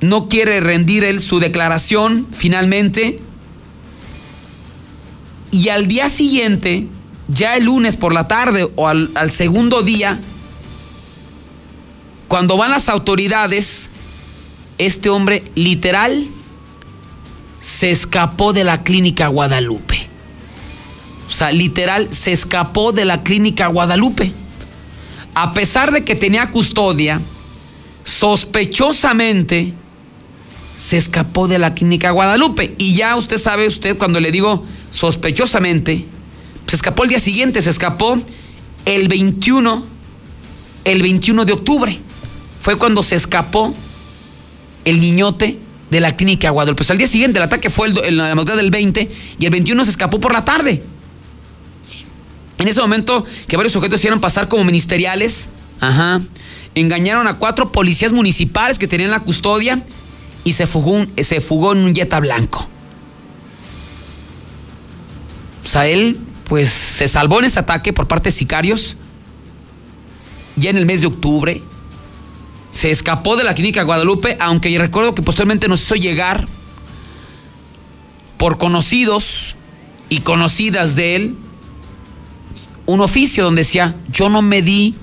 [0.00, 3.20] no quiere rendir él su declaración finalmente.
[5.50, 6.88] Y al día siguiente,
[7.28, 10.20] ya el lunes por la tarde o al, al segundo día,
[12.28, 13.90] cuando van las autoridades,
[14.78, 16.26] este hombre literal
[17.60, 19.93] se escapó de la clínica Guadalupe.
[21.28, 24.32] O sea, literal se escapó de la clínica Guadalupe.
[25.34, 27.20] A pesar de que tenía custodia,
[28.04, 29.74] sospechosamente
[30.76, 32.74] se escapó de la clínica Guadalupe.
[32.78, 36.04] Y ya usted sabe, usted cuando le digo sospechosamente,
[36.66, 38.18] se escapó el día siguiente, se escapó
[38.84, 39.84] el 21,
[40.84, 41.98] el 21 de octubre
[42.64, 43.74] fue cuando se escapó
[44.86, 45.58] el niñote
[45.90, 46.78] de la clínica Guadalupe.
[46.78, 49.84] Pues al día siguiente, el ataque fue en la madrugada del 20 y el 21
[49.84, 50.82] se escapó por la tarde.
[52.58, 55.48] En ese momento que varios sujetos hicieron pasar como ministeriales,
[55.80, 56.20] ajá,
[56.74, 59.82] engañaron a cuatro policías municipales que tenían la custodia
[60.44, 62.68] y se fugó, en un Jetta blanco.
[65.64, 68.96] O sea, él pues se salvó en ese ataque por parte de sicarios
[70.56, 71.62] ya en el mes de octubre
[72.70, 76.46] se escapó de la clínica Guadalupe, aunque recuerdo que posteriormente nos hizo llegar
[78.36, 79.54] por conocidos
[80.08, 81.36] y conocidas de él
[82.86, 84.94] un oficio donde decía, yo no me di,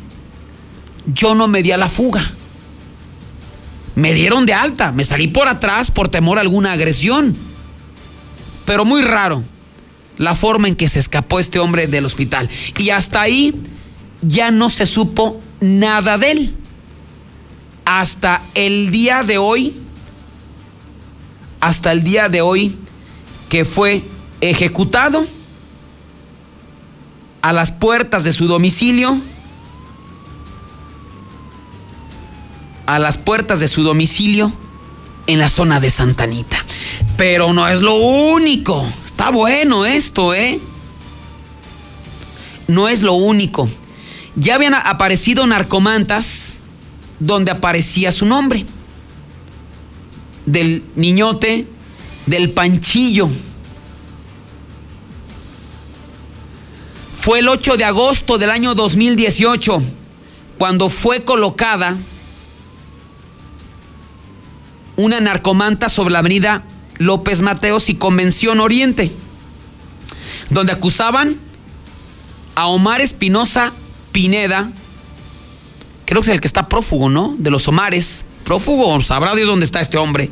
[1.06, 2.32] yo no me di a la fuga.
[3.96, 7.36] Me dieron de alta, me salí por atrás por temor a alguna agresión.
[8.65, 9.44] Pero muy raro
[10.17, 12.50] la forma en que se escapó este hombre del hospital.
[12.78, 13.54] Y hasta ahí
[14.22, 16.56] ya no se supo nada de él
[17.86, 19.74] hasta el día de hoy,
[21.60, 22.78] hasta el día de hoy
[23.50, 24.02] que fue
[24.39, 25.26] ejecutado
[27.41, 29.17] a las puertas de su domicilio,
[32.86, 34.51] a las puertas de su domicilio
[35.27, 36.63] en la zona de Santanita.
[37.17, 38.86] Pero no es lo único.
[39.06, 40.60] Está bueno esto, ¿eh?
[42.67, 43.69] No es lo único.
[44.36, 46.60] Ya habían aparecido narcomantas
[47.19, 48.65] donde aparecía su nombre.
[50.45, 51.67] del niñote,
[52.25, 53.30] del panchillo.
[57.21, 59.79] Fue el 8 de agosto del año 2018
[60.57, 61.95] cuando fue colocada
[64.95, 66.63] una narcomanta sobre la avenida
[66.97, 69.12] López Mateos y Convención Oriente,
[70.49, 71.38] donde acusaban
[72.55, 73.71] a Omar Espinosa
[74.12, 74.71] Pineda,
[76.05, 77.36] creo que es el que está prófugo, ¿no?
[77.38, 80.31] De los Omares, prófugo, sabrá Dios dónde está este hombre.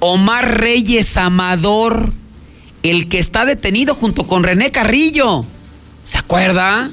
[0.00, 2.12] Omar Reyes Amador,
[2.82, 5.46] el que está detenido junto con René Carrillo.
[6.06, 6.88] ¿Se acuerda?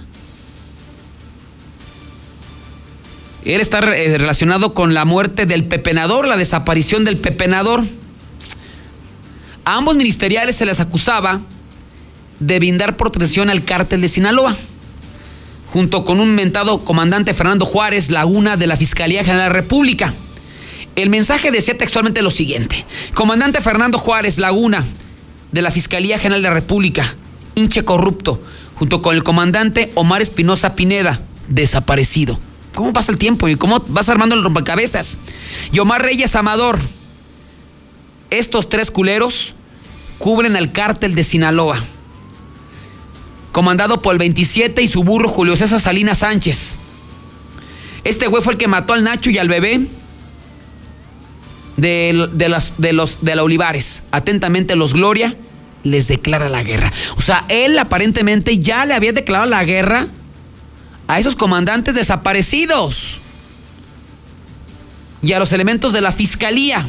[3.45, 7.83] Él está eh, relacionado con la muerte del pepenador, la desaparición del pepenador.
[9.65, 11.41] A ambos ministeriales se les acusaba
[12.39, 14.55] de brindar protección al cártel de Sinaloa,
[15.71, 20.11] junto con un mentado comandante Fernando Juárez Laguna de la Fiscalía General de la República.
[20.95, 22.83] El mensaje decía textualmente lo siguiente.
[23.13, 24.83] Comandante Fernando Juárez Laguna
[25.51, 27.15] de la Fiscalía General de la República,
[27.53, 28.41] hinche corrupto,
[28.75, 32.39] junto con el comandante Omar Espinosa Pineda, desaparecido.
[32.73, 35.17] ¿Cómo pasa el tiempo y cómo vas armando el rompecabezas?
[35.71, 36.79] Y Omar Reyes Amador.
[38.29, 39.53] Estos tres culeros
[40.17, 41.77] cubren al cártel de Sinaloa,
[43.51, 46.77] comandado por el 27 y su burro Julio César Salinas Sánchez.
[48.03, 49.85] Este güey fue el que mató al Nacho y al bebé
[51.77, 54.03] de, las, de, los, de la Olivares.
[54.11, 55.37] Atentamente los Gloria
[55.83, 56.91] les declara la guerra.
[57.17, 60.07] O sea, él aparentemente ya le había declarado la guerra
[61.07, 63.19] a esos comandantes desaparecidos
[65.21, 66.85] y a los elementos de la fiscalía.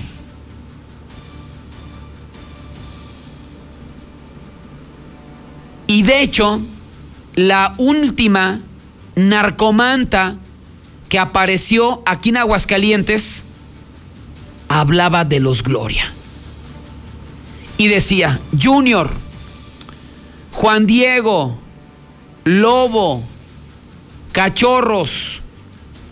[5.87, 6.61] Y de hecho,
[7.35, 8.61] la última
[9.17, 10.37] narcomanta
[11.09, 13.45] que apareció aquí en Aguascalientes
[14.69, 16.13] hablaba de los Gloria.
[17.77, 19.11] Y decía, Junior,
[20.53, 21.59] Juan Diego,
[22.45, 23.25] Lobo,
[24.33, 25.41] Cachorros,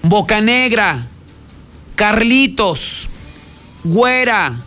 [0.03, 1.09] Bocanegra,
[1.94, 3.09] Carlitos,
[3.85, 4.59] Güera,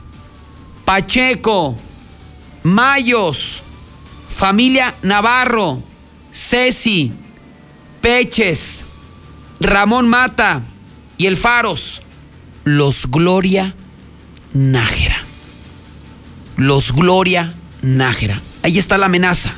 [0.86, 1.75] Pacheco,
[2.63, 3.62] Mayos,
[4.29, 5.81] familia Navarro,
[6.31, 7.12] Ceci,
[8.01, 8.84] Peches,
[9.60, 10.62] Ramón Mata
[11.17, 12.01] y el Faros,
[12.63, 13.73] los Gloria
[14.53, 15.17] Nájera.
[16.57, 18.41] Los Gloria Nájera.
[18.63, 19.53] Ahí está la amenaza.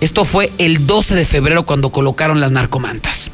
[0.00, 3.30] Esto fue el 12 de febrero cuando colocaron las narcomantas.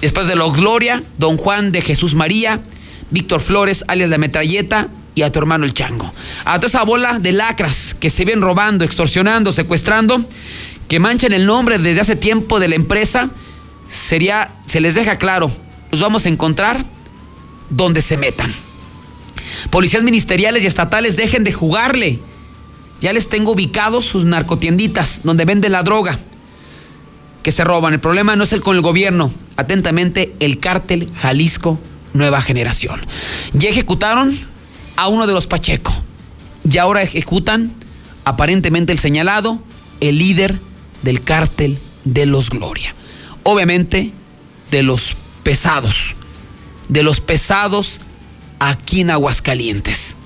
[0.00, 2.60] Después de los Gloria, don Juan de Jesús María,
[3.10, 6.14] Víctor Flores, alias la metralleta, y a tu hermano el chango.
[6.44, 10.24] A toda esa bola de lacras que se ven robando, extorsionando, secuestrando,
[10.86, 13.28] que manchan el nombre desde hace tiempo de la empresa,
[13.90, 15.50] sería, se les deja claro,
[15.90, 16.84] los vamos a encontrar
[17.68, 18.52] donde se metan.
[19.70, 22.18] Policías ministeriales y estatales dejen de jugarle
[23.00, 26.18] ya les tengo ubicados sus narcotienditas donde venden la droga
[27.42, 27.94] que se roban.
[27.94, 29.30] El problema no es el con el gobierno.
[29.56, 31.78] Atentamente, el cártel Jalisco
[32.12, 33.00] Nueva Generación.
[33.52, 34.36] Ya ejecutaron
[34.96, 35.92] a uno de los Pacheco.
[36.68, 37.72] Y ahora ejecutan
[38.24, 39.60] aparentemente el señalado,
[40.00, 40.58] el líder
[41.02, 42.94] del cártel de los Gloria.
[43.44, 44.12] Obviamente,
[44.72, 46.16] de los pesados.
[46.88, 48.00] De los pesados
[48.58, 50.16] aquí en Aguascalientes.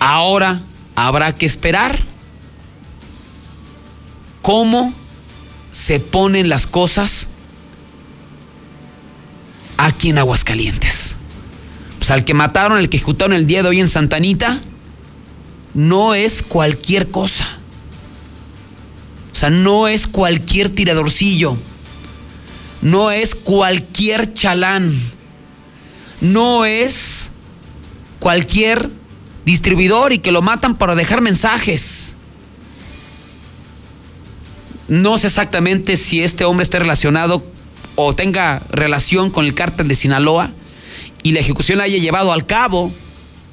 [0.00, 0.60] Ahora
[0.94, 2.02] habrá que esperar
[4.42, 4.92] cómo
[5.70, 7.28] se ponen las cosas
[9.76, 11.16] aquí en Aguascalientes.
[11.98, 14.60] Pues al que mataron, el que ejecutaron el día de hoy en Santanita,
[15.74, 17.58] no es cualquier cosa.
[19.32, 21.56] O sea, no es cualquier tiradorcillo.
[22.82, 24.98] No es cualquier chalán.
[26.20, 27.30] No es
[28.18, 28.90] cualquier
[29.44, 32.14] distribuidor y que lo matan para dejar mensajes.
[34.88, 37.44] No sé exactamente si este hombre esté relacionado
[37.94, 40.50] o tenga relación con el cártel de Sinaloa
[41.22, 42.92] y la ejecución la haya llevado al cabo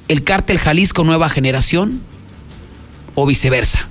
[0.08, 2.00] el cártel Jalisco Nueva Generación
[3.14, 3.88] o viceversa.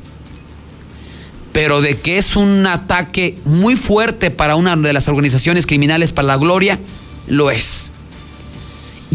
[1.52, 6.28] Pero de que es un ataque muy fuerte para una de las organizaciones criminales para
[6.28, 6.80] la gloria,
[7.28, 7.92] lo es.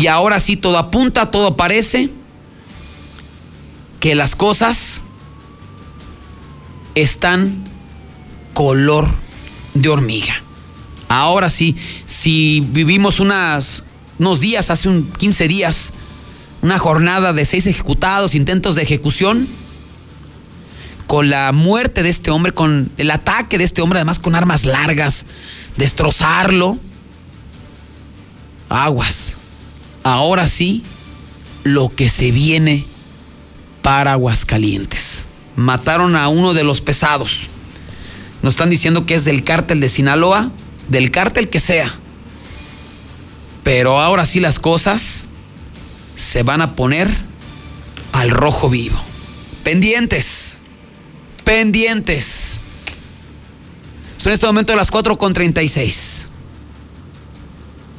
[0.01, 2.09] Y ahora sí todo apunta, todo parece
[4.01, 5.03] que las cosas
[6.95, 7.65] están
[8.55, 9.07] color
[9.75, 10.43] de hormiga.
[11.11, 11.77] Ahora sí,
[12.07, 13.85] si vivimos unas,
[14.19, 15.93] unos días, hace un 15 días,
[16.63, 19.47] una jornada de seis ejecutados, intentos de ejecución,
[21.07, 24.65] con la muerte de este hombre, con el ataque de este hombre, además con armas
[24.65, 25.27] largas,
[25.77, 26.79] destrozarlo.
[28.71, 29.37] Aguas,
[30.11, 30.83] ahora sí
[31.63, 32.85] lo que se viene
[33.83, 35.27] para Aguascalientes.
[35.57, 37.49] Mataron a uno de los pesados.
[38.43, 40.51] Nos están diciendo que es del cártel de Sinaloa,
[40.89, 41.95] del cártel que sea.
[43.63, 45.29] Pero ahora sí las cosas
[46.17, 47.09] se van a poner
[48.13, 49.01] al rojo vivo.
[49.63, 50.59] Pendientes.
[51.45, 52.61] Pendientes.
[54.17, 56.27] Son en este momento las 4.36.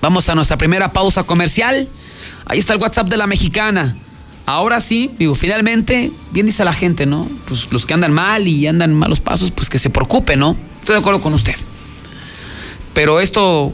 [0.02, 1.88] Vamos a nuestra primera pausa comercial.
[2.52, 3.96] Ahí está el WhatsApp de la mexicana.
[4.46, 7.26] Ahora sí, digo, finalmente, bien dice la gente, ¿no?
[7.46, 10.58] Pues los que andan mal y andan malos pasos, pues que se preocupen, ¿no?
[10.82, 11.56] Estoy de acuerdo con usted.
[12.94, 13.72] Pero esto,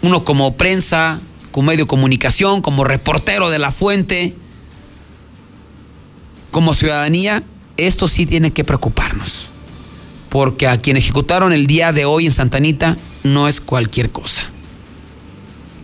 [0.00, 1.20] uno como prensa,
[1.52, 4.34] como medio de comunicación, como reportero de la fuente,
[6.50, 7.44] como ciudadanía,
[7.76, 9.46] esto sí tiene que preocuparnos.
[10.28, 14.51] Porque a quien ejecutaron el día de hoy en Santanita no es cualquier cosa.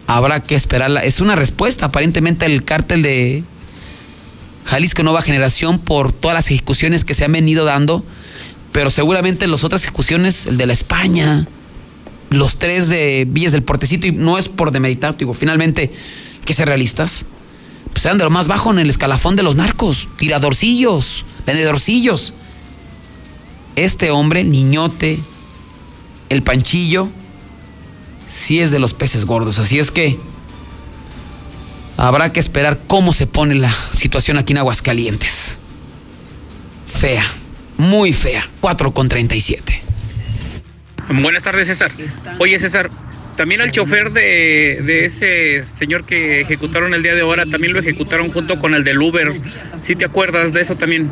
[0.09, 1.05] Habrá que esperarla.
[1.05, 3.45] Es una respuesta aparentemente el cártel de
[4.65, 8.03] Jalisco Nueva Generación por todas las ejecuciones que se han venido dando,
[8.73, 11.47] pero seguramente las otras ejecuciones, el de la España,
[12.31, 15.93] los tres de Villas del Portecito, y no es por demeditar, digo, finalmente,
[16.47, 17.27] que ser realistas,
[17.93, 22.33] pues eran de lo más bajo en el escalafón de los narcos, tiradorcillos, vendedorcillos.
[23.77, 25.19] Este hombre, niñote,
[26.31, 27.11] el panchillo,
[28.29, 30.19] sí es de los peces gordos, así es que
[31.97, 35.59] habrá que esperar cómo se pone la situación aquí en Aguascalientes.
[36.87, 37.25] Fea,
[37.77, 39.81] muy fea, 4 con 37.
[41.11, 41.91] Buenas tardes, César.
[42.39, 42.91] Oye, César,
[43.37, 47.81] también al chofer de, de, ese señor que ejecutaron el día de ahora, también lo
[47.81, 49.33] ejecutaron junto con el del Uber.
[49.81, 51.11] ¿Sí te acuerdas de eso también?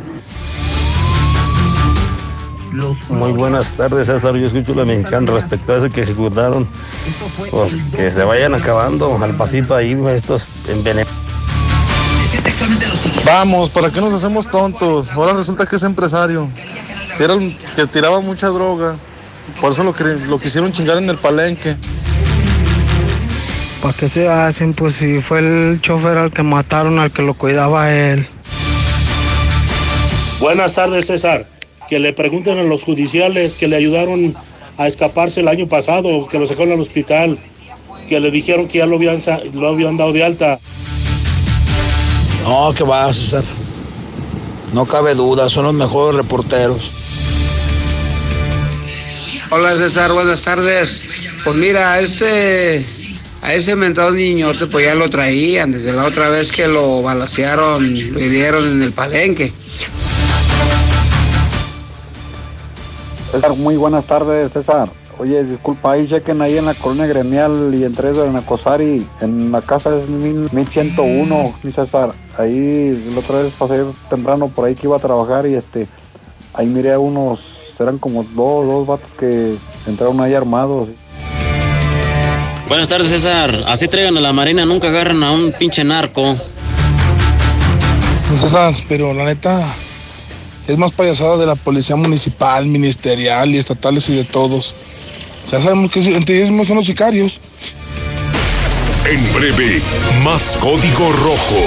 [3.09, 4.35] Muy buenas tardes, César.
[4.35, 6.67] Yo escucho la mexicana respecto a ese que ejecutaron.
[7.51, 11.13] Pues que se vayan acabando al pasito ahí, estos envenenados.
[13.25, 15.11] Vamos, ¿para qué nos hacemos tontos?
[15.13, 16.47] Ahora resulta que es empresario.
[17.13, 18.97] Si era el que tiraba mucha droga,
[19.61, 19.93] por eso lo,
[20.27, 21.75] lo quisieron chingar en el palenque.
[23.81, 24.73] ¿Para qué se hacen?
[24.73, 28.27] Pues si fue el chofer al que mataron, al que lo cuidaba él.
[30.39, 31.56] Buenas tardes, César
[31.89, 34.35] que le pregunten a los judiciales que le ayudaron
[34.77, 37.39] a escaparse el año pasado, que lo sacaron al hospital,
[38.07, 39.19] que le dijeron que ya lo habían,
[39.53, 40.59] lo habían dado de alta.
[42.43, 43.43] No, que va, César.
[44.73, 46.91] No cabe duda, son los mejores reporteros.
[49.49, 51.07] Hola César, buenas tardes.
[51.43, 52.85] Pues mira, a este,
[53.41, 57.93] a ese mentado niñote pues ya lo traían desde la otra vez que lo balacearon,
[58.13, 59.53] lo hirieron en el palenque.
[63.37, 64.89] César, muy buenas tardes, César.
[65.19, 69.51] Oye, disculpa, ahí chequen ahí en la colonia gremial y entre eso en Acosari, en
[69.51, 72.13] la casa es 1101, mi César.
[72.35, 75.87] Ahí la otra vez pasé temprano por ahí que iba a trabajar y este,
[76.55, 77.41] ahí miré a unos,
[77.77, 80.89] eran como dos, dos vatos que entraron ahí armados.
[82.67, 83.51] Buenas tardes, César.
[83.67, 86.35] Así traigan a la marina, nunca agarran a un pinche narco.
[88.35, 89.63] César, pero la neta,
[90.67, 94.75] es más payasada de la policía municipal, ministerial y estatales y de todos.
[95.51, 97.39] Ya sabemos que entre ellos son los sicarios.
[99.05, 99.81] En breve,
[100.23, 101.61] más código rojo.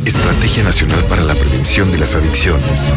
[0.06, 2.92] Estrategia Nacional para la Prevención de las Adicciones.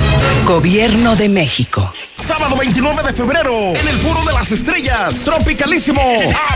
[0.44, 1.92] Gobierno de México.
[2.26, 6.02] Sábado 29 de febrero, en el Foro de las Estrellas, Tropicalísimo,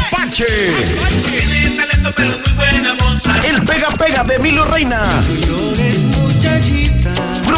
[0.08, 0.44] Apache.
[3.44, 5.02] El Pega Pega de Emilio Reina.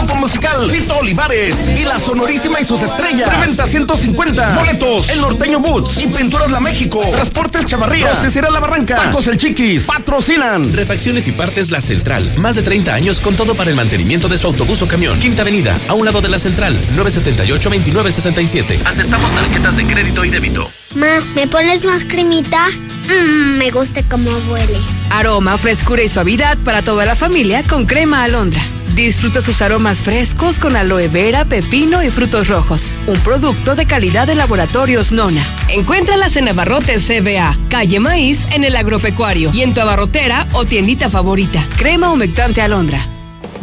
[0.03, 3.29] Grupo musical Vito Olivares y la sonorísima y sus estrellas.
[3.29, 4.57] Preventa 150.
[4.57, 5.09] Boletos.
[5.09, 7.01] El Norteño Boots y Pinturas La México.
[7.13, 8.11] Transportes Chavarría.
[8.11, 8.97] Procesería La Barranca.
[8.97, 9.85] Tacos El Chiquis.
[9.85, 10.73] Patrocinan.
[10.73, 12.29] Refacciones y partes La Central.
[12.39, 15.21] Más de 30 años con todo para el mantenimiento de su autobús o camión.
[15.21, 16.77] Quinta Avenida, a un lado de La Central.
[16.97, 18.85] 978-2967.
[18.85, 20.69] Aceptamos tarjetas de crédito y débito.
[20.97, 22.67] Ma, ¿me pones más cremita?
[23.07, 24.79] Mmm, me gusta cómo huele.
[25.11, 28.61] Aroma, frescura y suavidad para toda la familia con crema alondra.
[28.95, 32.93] Disfruta sus aromas frescos con aloe vera, pepino y frutos rojos.
[33.07, 35.47] Un producto de calidad de laboratorios Nona.
[35.70, 41.09] Encuéntralas en Abarrotes CBA, calle Maíz, en el agropecuario y en tu abarrotera o tiendita
[41.09, 41.66] favorita.
[41.78, 43.07] Crema humectante alondra.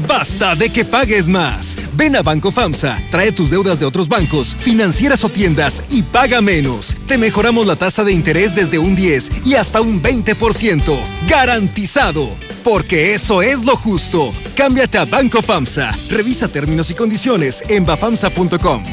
[0.07, 1.77] Basta de que pagues más.
[1.93, 6.41] Ven a Banco FAMSA, trae tus deudas de otros bancos, financieras o tiendas y paga
[6.41, 6.97] menos.
[7.05, 10.97] Te mejoramos la tasa de interés desde un 10 y hasta un 20%.
[11.27, 12.48] Garantizado.
[12.63, 14.33] Porque eso es lo justo.
[14.55, 15.91] Cámbiate a Banco FAMSA.
[16.09, 18.83] Revisa términos y condiciones en bafamsa.com.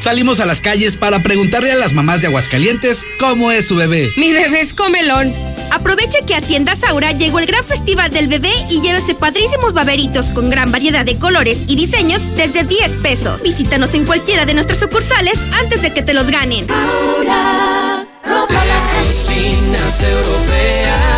[0.00, 4.10] Salimos a las calles para preguntarle a las mamás de Aguascalientes cómo es su bebé.
[4.16, 5.32] Mi bebé es comelón.
[5.70, 10.26] Aproveche que a Tiendas Aura llegó el gran festival del bebé y llévese padrísimos baberitos
[10.26, 13.42] con gran variedad de colores y diseños desde 10 pesos.
[13.42, 16.66] Visítanos en cualquiera de nuestras sucursales antes de que te los ganen.
[16.70, 21.17] Aura, cocinas europeas.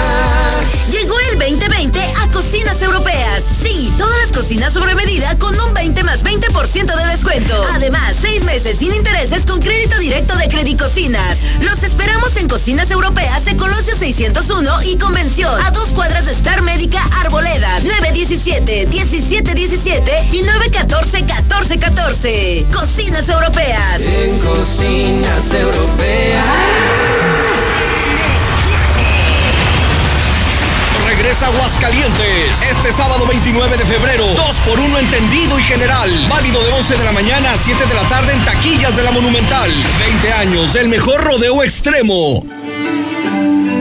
[2.40, 3.44] Cocinas Europeas.
[3.62, 7.62] Sí, todas las cocinas sobre medida con un 20 más 20% de descuento.
[7.74, 11.36] Además, seis meses sin intereses con crédito directo de Credicocinas.
[11.60, 15.54] Los esperamos en Cocinas Europeas de Colosio 601 y Convención.
[15.66, 17.84] A dos cuadras de Star Médica Arboledas.
[17.84, 22.66] 917 1717 y 914 1414.
[22.72, 24.00] Cocinas Europeas.
[24.00, 27.29] En Cocinas Europeas.
[31.20, 34.24] Regresa Aguascalientes este sábado 29 de febrero.
[34.26, 36.08] 2 por 1 entendido y general.
[36.30, 39.10] Válido de 11 de la mañana a 7 de la tarde en taquillas de la
[39.10, 39.70] Monumental.
[39.98, 42.42] 20 años del mejor rodeo extremo.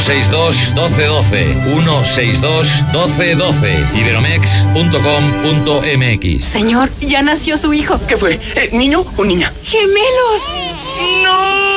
[0.00, 7.98] 162 1212 162 1212 iberomex.com.mx Señor, ya nació su hijo.
[8.06, 8.38] ¿Qué fue?
[8.72, 9.52] ¿Niño o niña?
[9.64, 10.67] ¡Gemelos!
[11.22, 11.68] ¡No!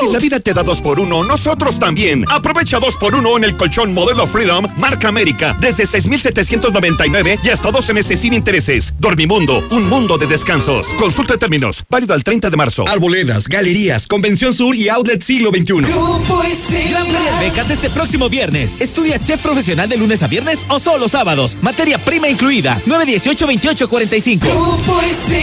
[0.00, 2.24] Si la vida te da dos por uno, nosotros también.
[2.30, 7.70] Aprovecha dos por uno en el colchón modelo Freedom, marca América, desde 6,799 y hasta
[7.70, 8.94] 12 meses sin intereses.
[8.98, 10.86] Dormimundo, un mundo de descansos.
[10.94, 12.88] Consulta términos, válido al 30 de marzo.
[12.88, 15.74] Arboledas, galerías, Convención Sur y Outlet Siglo XXI.
[15.74, 18.76] Gran Feria de Becas este próximo viernes.
[18.80, 21.56] Estudia chef profesional de lunes a viernes o solo sábados.
[21.60, 22.80] Materia prima incluida.
[22.86, 24.46] 918 28 45.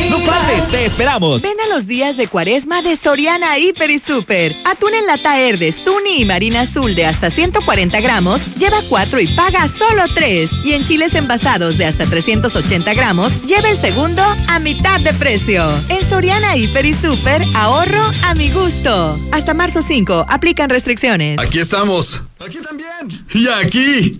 [0.09, 1.43] No pares, te esperamos.
[1.43, 4.53] Ven a los días de cuaresma de Soriana Hiper y Super.
[4.66, 9.28] Atún en lata Herdes, Tuni y Marina Azul de hasta 140 gramos, lleva 4 y
[9.28, 10.51] paga solo 3.
[10.66, 15.70] Y en chiles envasados de hasta 380 gramos, lleva el segundo a mitad de precio.
[15.88, 19.18] En Soriana Hiper y Super, ahorro a mi gusto.
[19.32, 21.39] Hasta marzo 5, aplican restricciones.
[21.39, 22.24] Aquí estamos.
[22.45, 23.26] Aquí también.
[23.34, 24.20] Y aquí.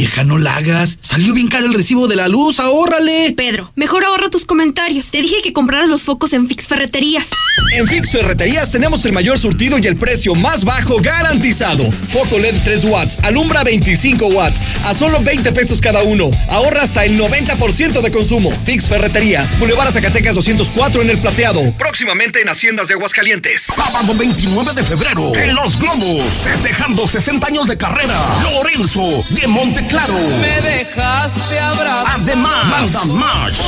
[0.00, 0.96] Vieja, no la hagas.
[1.02, 3.34] Salió bien caro el recibo de la luz, ahórrale.
[3.36, 5.10] Pedro, mejor ahorra tus comentarios.
[5.10, 7.28] Te dije que compraras los focos en Fix Ferreterías.
[7.74, 11.84] En Fix Ferreterías tenemos el mayor surtido y el precio más bajo garantizado.
[11.92, 16.30] Foco LED 3 watts, alumbra 25 watts, a solo 20 pesos cada uno.
[16.48, 18.50] Ahorra hasta el 90% de consumo.
[18.64, 21.74] Fix Ferreterías, Boulevard Zacatecas 204 en el Plateado.
[21.76, 23.64] Próximamente en Haciendas de Aguascalientes.
[23.64, 28.18] Sábado 29 de febrero, en Los Globos, festejando 60 años de carrera.
[28.42, 30.14] Lorenzo de Monte Claro.
[30.14, 32.20] Me dejaste abrazar.
[32.20, 33.58] Además, Manda March.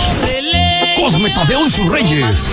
[0.97, 2.47] Cosme Tadeo y sus Reyes.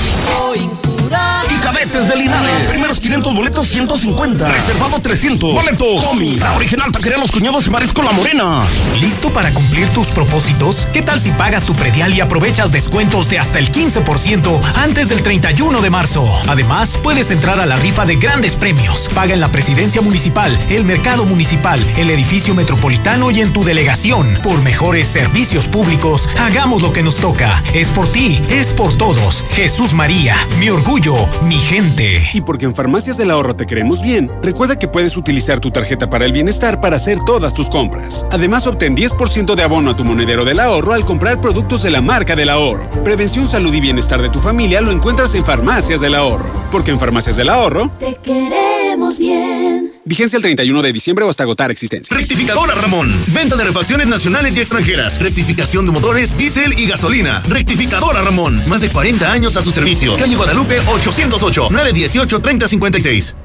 [1.49, 2.67] Y cadetes de Linares.
[2.69, 4.47] Primeros 500 boletos, 150.
[4.47, 5.53] Reservado 300.
[5.53, 6.01] Boletos.
[6.03, 6.35] Comi.
[6.35, 8.63] La original taquería Los Cuñados y Marisco La Morena.
[8.99, 10.87] ¿Listo para cumplir tus propósitos?
[10.93, 15.23] ¿Qué tal si pagas tu predial y aprovechas descuentos de hasta el 15% antes del
[15.23, 16.27] 31 de marzo?
[16.47, 19.09] Además, puedes entrar a la rifa de grandes premios.
[19.15, 24.37] Paga en la presidencia municipal, el mercado municipal, el edificio metropolitano y en tu delegación.
[24.43, 27.63] Por mejores servicios públicos, hagamos lo que nos toca.
[27.73, 29.45] Es por ti, es por todos.
[29.51, 31.15] Jesús María, mi orgullo,
[31.47, 32.21] mi gente.
[32.33, 36.09] Y porque en Farmacias del Ahorro te queremos bien, recuerda que puedes utilizar tu tarjeta
[36.09, 38.25] para el bienestar para hacer todas tus compras.
[38.31, 42.01] Además, obtén 10% de abono a tu monedero del ahorro al comprar productos de la
[42.01, 42.87] marca del ahorro.
[43.03, 46.49] Prevención, salud y bienestar de tu familia lo encuentras en Farmacias del Ahorro.
[46.71, 49.88] Porque en Farmacias del Ahorro te queremos bien.
[50.09, 52.17] Vigencia el 31 de diciembre o hasta agotar existencia.
[52.17, 53.15] Rectificadora Ramón.
[53.27, 55.21] Venta de refacciones nacionales y extranjeras.
[55.21, 57.43] Rectificación de motores, diésel y gasolina.
[57.47, 58.59] Rectificadora Ramón.
[58.67, 60.17] Más de 40 años a su servicio.
[60.17, 63.35] Calle Guadalupe 808 918 3056.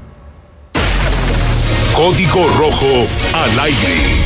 [1.93, 4.25] Código Rojo al aire.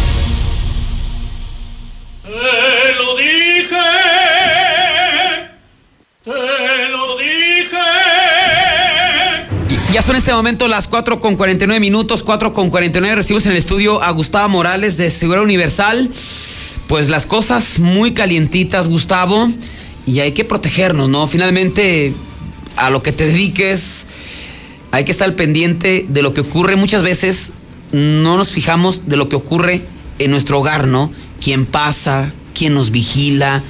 [2.23, 3.75] Te lo dije.
[6.23, 6.78] Te
[9.91, 13.15] Ya son en este momento las 4 con 49 minutos, 4 con 49.
[13.15, 16.11] Recibimos en el estudio a Gustavo Morales de Seguridad Universal.
[16.87, 19.49] Pues las cosas muy calientitas, Gustavo,
[20.05, 21.25] y hay que protegernos, ¿no?
[21.25, 22.13] Finalmente,
[22.77, 24.05] a lo que te dediques,
[24.91, 26.75] hay que estar pendiente de lo que ocurre.
[26.75, 27.53] Muchas veces
[27.91, 29.81] no nos fijamos de lo que ocurre
[30.19, 31.11] en nuestro hogar, ¿no?
[31.43, 32.31] ¿Quién pasa?
[32.53, 33.63] ¿Quién nos vigila?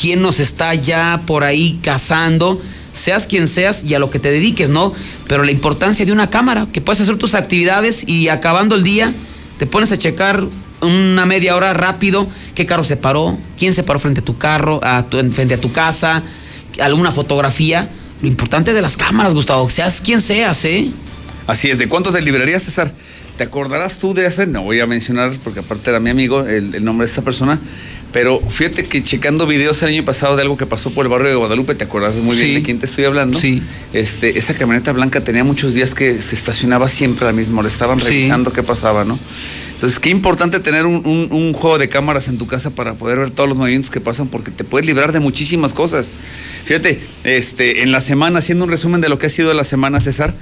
[0.00, 2.62] ¿Quién nos está ya por ahí cazando?
[2.94, 4.94] Seas quien seas y a lo que te dediques, ¿no?
[5.28, 9.12] Pero la importancia de una cámara, que puedes hacer tus actividades y acabando el día
[9.58, 10.46] te pones a checar
[10.80, 14.80] una media hora rápido qué carro se paró, quién se paró frente a tu carro,
[15.32, 16.22] frente a tu casa,
[16.80, 17.90] alguna fotografía.
[18.22, 20.88] Lo importante de las cámaras, Gustavo, seas quien seas, ¿eh?
[21.46, 22.92] Así es, ¿de cuántos de librerías, César?
[23.36, 24.46] ¿Te acordarás tú de hacer?
[24.48, 27.60] No voy a mencionar porque aparte era mi amigo el, el nombre de esta persona,
[28.12, 31.30] pero fíjate que checando videos el año pasado de algo que pasó por el barrio
[31.30, 33.40] de Guadalupe, ¿te acuerdas muy bien de quién te estoy hablando?
[33.40, 33.60] Sí.
[33.92, 37.68] Este, esa camioneta blanca tenía muchos días que se estacionaba siempre a la misma hora,
[37.68, 38.06] estaban Sí.
[38.06, 39.18] revisando qué pasaba, ¿no?
[39.72, 43.18] Entonces, qué importante tener un, un- un juego de cámaras en tu casa para poder
[43.18, 46.12] ver todos los movimientos que pasan, porque te puedes librar de muchísimas cosas.
[46.64, 50.00] Fíjate, este, en la semana, haciendo un resumen de lo que ha sido la semana,
[50.00, 50.32] César,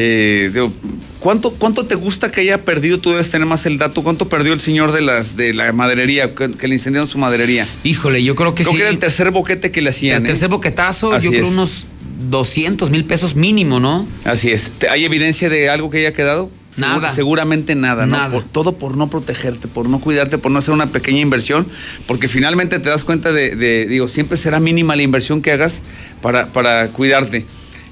[0.00, 0.72] eh, digo,
[1.18, 2.98] ¿cuánto, ¿cuánto te gusta que haya perdido?
[2.98, 4.04] Tú debes tener más el dato.
[4.04, 7.66] ¿Cuánto perdió el señor de las de la maderería, que, que le incendiaron su maderería?
[7.82, 8.76] Híjole, yo creo que Creo sí.
[8.76, 10.18] que era el tercer boquete que le hacían.
[10.18, 10.28] El ¿eh?
[10.28, 11.50] tercer boquetazo, Así yo creo es.
[11.50, 11.86] unos
[12.30, 14.06] 200 mil pesos mínimo, ¿no?
[14.24, 14.70] Así es.
[14.90, 16.50] ¿Hay evidencia de algo que haya quedado?
[16.76, 17.12] Nada.
[17.12, 18.16] seguramente nada, ¿no?
[18.18, 18.30] Nada.
[18.30, 21.66] Por- todo por no protegerte, por no cuidarte, por no hacer una pequeña inversión,
[22.06, 25.82] porque finalmente te das cuenta de, de- digo, siempre será mínima la inversión que hagas
[26.22, 27.44] para, para cuidarte.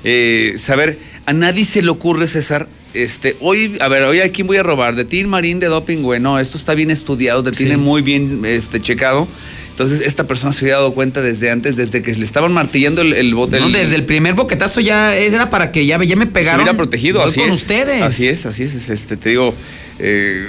[0.04, 4.46] Eh, saber, a nadie se le ocurre, César, este, hoy, a ver, hoy a quién
[4.46, 7.52] voy a robar, de Tin Marín de doping, güey, no, esto está bien estudiado, te
[7.52, 9.28] tiene muy bien este, checado.
[9.70, 13.12] Entonces, esta persona se había dado cuenta desde antes, desde que le estaban martillando el,
[13.12, 13.60] el bote.
[13.60, 16.60] No, desde el primer boquetazo ya era para que ya, ya me pegaron.
[16.60, 17.60] Se hubiera protegido, Voy así con es.
[17.60, 18.00] ustedes.
[18.00, 18.74] Así es, así es.
[18.74, 19.54] es, Este, te digo,
[19.98, 20.48] eh,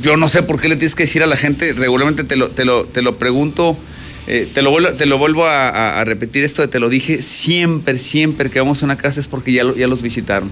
[0.00, 2.48] yo no sé por qué le tienes que decir a la gente, regularmente te lo,
[2.48, 3.78] te lo, te lo pregunto,
[4.26, 7.98] eh, te, lo vuelvo, te lo vuelvo a, repetir esto de te lo dije, siempre,
[7.98, 10.50] siempre que vamos a una casa es porque ya, ya los visitaron.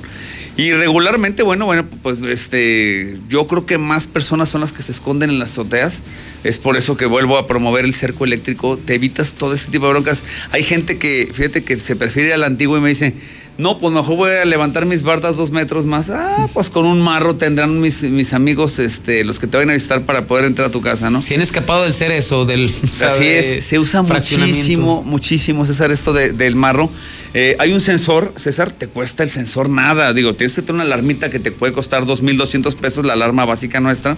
[0.56, 4.92] Y regularmente, bueno, bueno, pues este, yo creo que más personas son las que se
[4.92, 6.02] esconden en las azoteas.
[6.44, 8.76] Es por eso que vuelvo a promover el cerco eléctrico.
[8.76, 10.22] Te evitas todo este tipo de broncas.
[10.52, 13.14] Hay gente que, fíjate, que se prefiere al antiguo y me dice,
[13.56, 16.10] no, pues mejor voy a levantar mis bardas dos metros más.
[16.10, 19.74] Ah, pues con un marro tendrán mis, mis amigos, este, los que te vayan a
[19.74, 21.22] visitar para poder entrar a tu casa, ¿no?
[21.22, 22.66] Si han escapado del ser eso, del.
[22.84, 26.90] o sea, Así de es, se usa muchísimo, muchísimo, César, esto de- del marro.
[27.32, 30.12] Eh, hay un sensor, César, te cuesta el sensor nada.
[30.12, 33.80] Digo, tienes que tener una alarmita que te puede costar 2.200 pesos, la alarma básica
[33.80, 34.16] nuestra.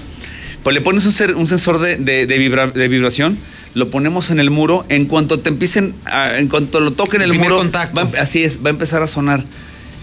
[0.62, 3.38] Pues le pones un, ser- un sensor de, de- de vibra- de vibración,
[3.76, 4.84] lo ponemos en el muro.
[4.88, 8.58] En cuanto te empiecen, a- en cuanto lo toquen el, El muro, va así es,
[8.64, 9.44] va a empezar a sonar.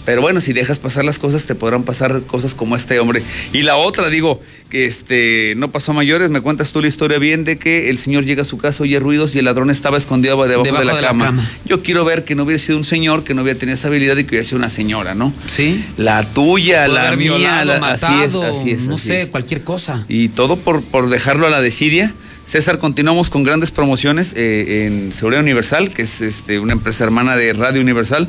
[0.05, 3.23] Pero bueno, si dejas pasar las cosas, te podrán pasar cosas como este hombre.
[3.53, 7.19] Y la otra, digo, que este no pasó a mayores, me cuentas tú la historia
[7.19, 9.97] bien de que el señor llega a su casa, oye ruidos y el ladrón estaba
[9.97, 11.25] escondido debajo, Debajo de, la, de la cama.
[11.27, 11.49] cama.
[11.63, 14.17] Yo quiero ver que no hubiera sido un señor, que no hubiera tenido esa habilidad
[14.17, 15.31] y que hubiera sido una señora, ¿no?
[15.47, 15.85] Sí.
[15.95, 18.87] La tuya, la mía, violado, la- matado, así es, así es.
[18.89, 19.29] no así sé, es.
[19.29, 20.05] cualquier cosa.
[20.09, 22.13] Y todo por, por dejarlo a la desidia.
[22.45, 27.37] César, continuamos con grandes promociones eh, en Seguridad Universal, que es este, una empresa hermana
[27.37, 28.27] de Radio Universal.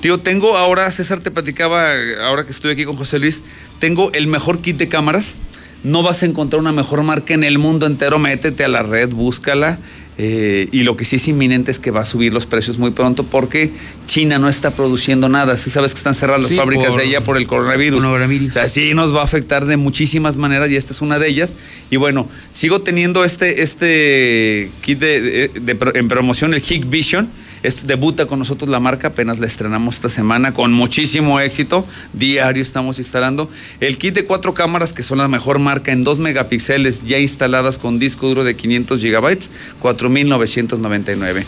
[0.00, 1.92] Tío, tengo ahora, César te platicaba,
[2.24, 3.42] ahora que estoy aquí con José Luis,
[3.78, 5.36] tengo el mejor kit de cámaras.
[5.84, 8.18] No vas a encontrar una mejor marca en el mundo entero.
[8.18, 9.78] Métete a la red, búscala.
[10.18, 12.90] Eh, y lo que sí es inminente es que va a subir los precios muy
[12.90, 13.72] pronto porque
[14.06, 15.56] China no está produciendo nada.
[15.56, 17.98] Sí sabes que están cerradas las Sí, fábricas por- de allá por el coronavirus.
[18.50, 21.28] O sea, sí nos va a afectar de muchísimas maneras y esta es una de
[21.28, 21.56] ellas.
[21.90, 27.30] Y bueno, sigo teniendo este, este kit de, de- en promoción, el Kick Vision.
[27.62, 31.86] Debuta con nosotros la marca, apenas la estrenamos esta semana con muchísimo éxito.
[32.12, 33.48] Diario estamos instalando.
[33.78, 37.78] El kit de cuatro cámaras, que son la mejor marca en 2 megapíxeles, ya instaladas
[37.78, 41.44] con disco duro de 500 gigabytes, 4,999.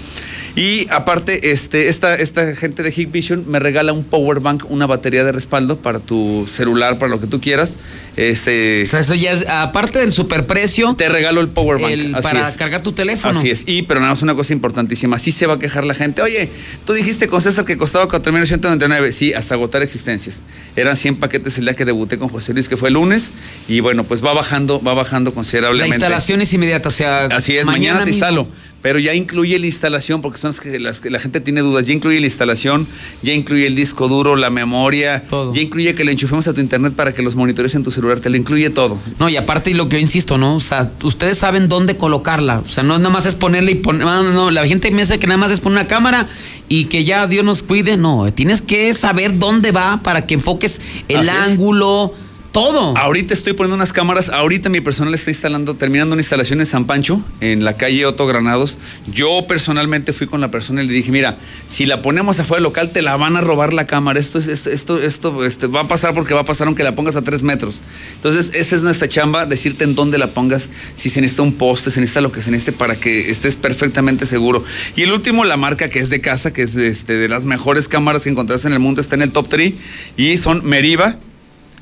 [0.57, 5.25] Y aparte, este, esta, esta gente de Hikvision me regala un power bank, una batería
[5.25, 7.71] de respaldo para tu celular, para lo que tú quieras.
[8.17, 10.95] Este, O sea, eso ya es, aparte del superprecio.
[10.97, 11.91] Te regalo el power bank.
[11.93, 12.57] el- para es.
[12.57, 13.37] cargar tu teléfono.
[13.37, 13.65] Así es.
[13.67, 15.19] Y, pero nada más una cosa importantísima.
[15.19, 16.23] Sí se va a quejar la gente.
[16.23, 16.49] Oye,
[16.87, 19.11] tú dijiste con César que costaba 4.199.
[19.11, 20.41] Sí, hasta agotar existencias.
[20.77, 23.33] Eran 100 paquetes el día que debuté con José Luis, que fue el lunes.
[23.67, 25.97] Y bueno, pues va bajando, va bajando La considerablemente.
[25.97, 27.25] instalación es inmediata, o sea.
[27.27, 28.17] Así es, mañana, te mismo.
[28.19, 28.49] instalo.
[28.85, 31.87] Pero ya incluye la instalación, porque son las que, las que la gente tiene dudas.
[31.87, 32.87] Ya incluye la instalación,
[33.23, 35.25] ya incluye el disco duro, la memoria.
[35.55, 38.21] Ya incluye que le enchufemos a tu internet para que los monitores en tu celular.
[38.21, 38.99] Te lo incluye todo.
[39.19, 40.57] No, y aparte lo que yo insisto, ¿no?
[40.57, 42.59] O sea, ustedes saben dónde colocarla.
[42.59, 44.05] O sea, no nada más es ponerle y poner.
[44.05, 46.29] No, no, la gente piensa que nada más es poner una cámara
[46.69, 47.97] y que ya Dios nos cuide.
[47.97, 51.57] No, tienes que saber dónde va para que enfoques el Así es.
[52.55, 52.97] Todo.
[52.97, 54.31] Ahorita estoy poniendo unas cámaras.
[54.31, 58.29] Ahorita mi personal está instalando, terminando una instalación en San Pancho, en la calle Otto
[58.29, 58.79] Granados.
[59.13, 61.37] Yo personalmente fui con la persona y le dije, mira,
[61.67, 64.21] si la ponemos afuera del local, te la van a robar la cámara.
[64.21, 66.95] Esto es, esto, esto, esto este, va a pasar porque va a pasar aunque la
[66.95, 67.81] pongas a tres metros.
[68.15, 71.91] Entonces, esa es nuestra chamba, decirte en dónde la pongas, si se necesita un poste,
[71.91, 74.65] se necesita lo que se necesite para que estés perfectamente seguro.
[74.95, 77.89] Y el último, la marca que es de casa, que es este, de las mejores
[77.89, 79.73] cámaras que encontrás en el mundo, está en el top 3
[80.17, 81.19] y son Meriva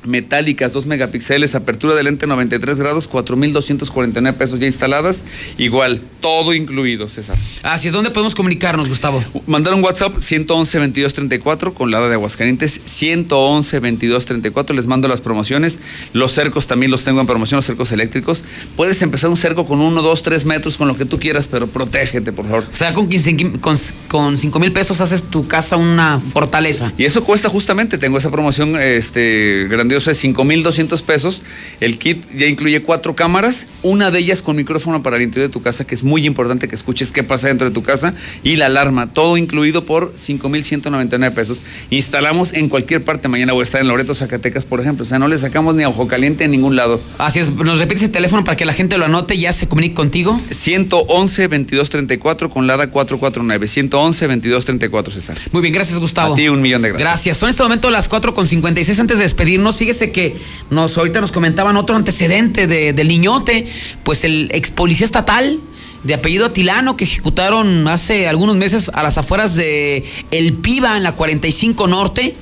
[0.05, 5.23] metálicas, 2 megapíxeles, apertura de lente 93 grados, 4.249 pesos ya instaladas.
[5.57, 7.37] Igual, todo incluido, César.
[7.63, 9.23] Así es, ¿dónde podemos comunicarnos, Gustavo?
[9.47, 15.79] Mandar un WhatsApp 111 2234 con la de Aguascalientes 111 2234 les mando las promociones
[16.13, 18.43] los cercos también los tengo en promoción los cercos eléctricos
[18.75, 21.67] puedes empezar un cerco con 1, 2, 3 metros con lo que tú quieras pero
[21.67, 23.77] protégete por favor O sea, con 15, con,
[24.07, 26.93] con 5 mil pesos haces tu casa una fortaleza.
[26.97, 31.43] y eso cuesta justamente tengo esa promoción este grandiosa de 5,200 pesos.
[31.79, 35.53] El kit ya incluye cuatro cámaras, una de ellas con micrófono para el interior de
[35.53, 38.13] tu casa, que es muy importante que escuches qué pasa dentro de tu casa,
[38.43, 41.61] y la alarma, todo incluido por 5,199 pesos.
[41.89, 43.27] Instalamos en cualquier parte.
[43.27, 45.03] Mañana voy a estar en Loreto, Zacatecas, por ejemplo.
[45.03, 46.99] O sea, no le sacamos ni a ojo caliente en ningún lado.
[47.17, 49.67] Así es, nos repites el teléfono para que la gente lo anote y ya se
[49.67, 50.39] comunique contigo.
[50.49, 53.67] 111 2234 con LADA 449.
[53.67, 55.37] 111 2234, César.
[55.51, 56.33] Muy bien, gracias, Gustavo.
[56.33, 57.09] A ti un millón de gracias.
[57.09, 57.37] Gracias.
[57.37, 58.99] Son en este momento las 4 con 56.
[58.99, 60.37] Antes de despedirnos, fíjese que
[60.69, 63.67] nos ahorita nos comentaban otro antecedente de, del niñote,
[64.03, 65.59] pues el ex policía estatal
[66.05, 71.03] de apellido Atilano que ejecutaron hace algunos meses a las afueras de El Piba en
[71.03, 72.33] la 45 Norte.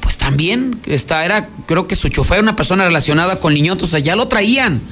[0.00, 4.00] Pues también está, era, creo que su chofer, una persona relacionada con niñotos, o sea,
[4.00, 4.82] ya lo traían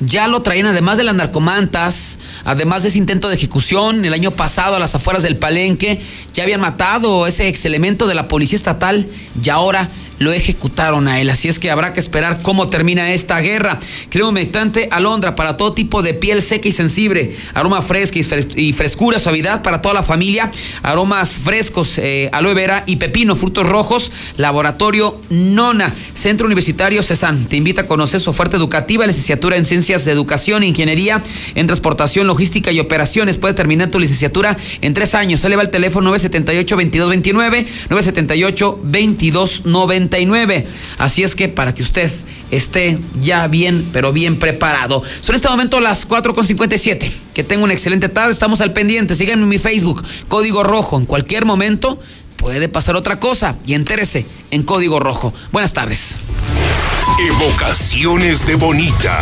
[0.00, 4.30] ya lo traían, además de las narcomantas, además de ese intento de ejecución el año
[4.30, 6.00] pasado a las afueras del Palenque,
[6.32, 9.06] ya habían matado ese ex elemento de la policía estatal
[9.42, 9.88] y ahora
[10.18, 11.30] lo ejecutaron a él.
[11.30, 13.80] Así es que habrá que esperar cómo termina esta guerra.
[14.10, 17.36] Creo humectante alondra para todo tipo de piel seca y sensible.
[17.54, 18.18] Aroma fresca
[18.56, 20.50] y frescura, suavidad para toda la familia.
[20.82, 24.12] Aromas frescos, eh, aloe vera y pepino, frutos rojos.
[24.36, 25.92] Laboratorio Nona.
[26.14, 27.46] Centro Universitario CESAN.
[27.46, 31.22] Te invita a conocer su oferta educativa, licenciatura en Ciencias de Educación e Ingeniería
[31.54, 33.38] en Transportación, Logística y Operaciones.
[33.38, 35.40] Puede terminar tu licenciatura en tres años.
[35.40, 37.66] Se le el teléfono 978-2229,
[40.10, 40.66] 978-2299.
[40.98, 42.10] Así es que para que usted
[42.50, 45.02] esté ya bien, pero bien preparado.
[45.20, 47.12] Son en este momento las 4.57.
[47.32, 48.32] Que tenga una excelente tarde.
[48.32, 49.14] Estamos al pendiente.
[49.14, 50.98] Síganme en mi Facebook, Código Rojo.
[50.98, 51.98] En cualquier momento
[52.36, 55.32] puede pasar otra cosa y entérese en Código Rojo.
[55.52, 56.16] Buenas tardes.
[57.18, 59.12] Evocaciones de Bonita.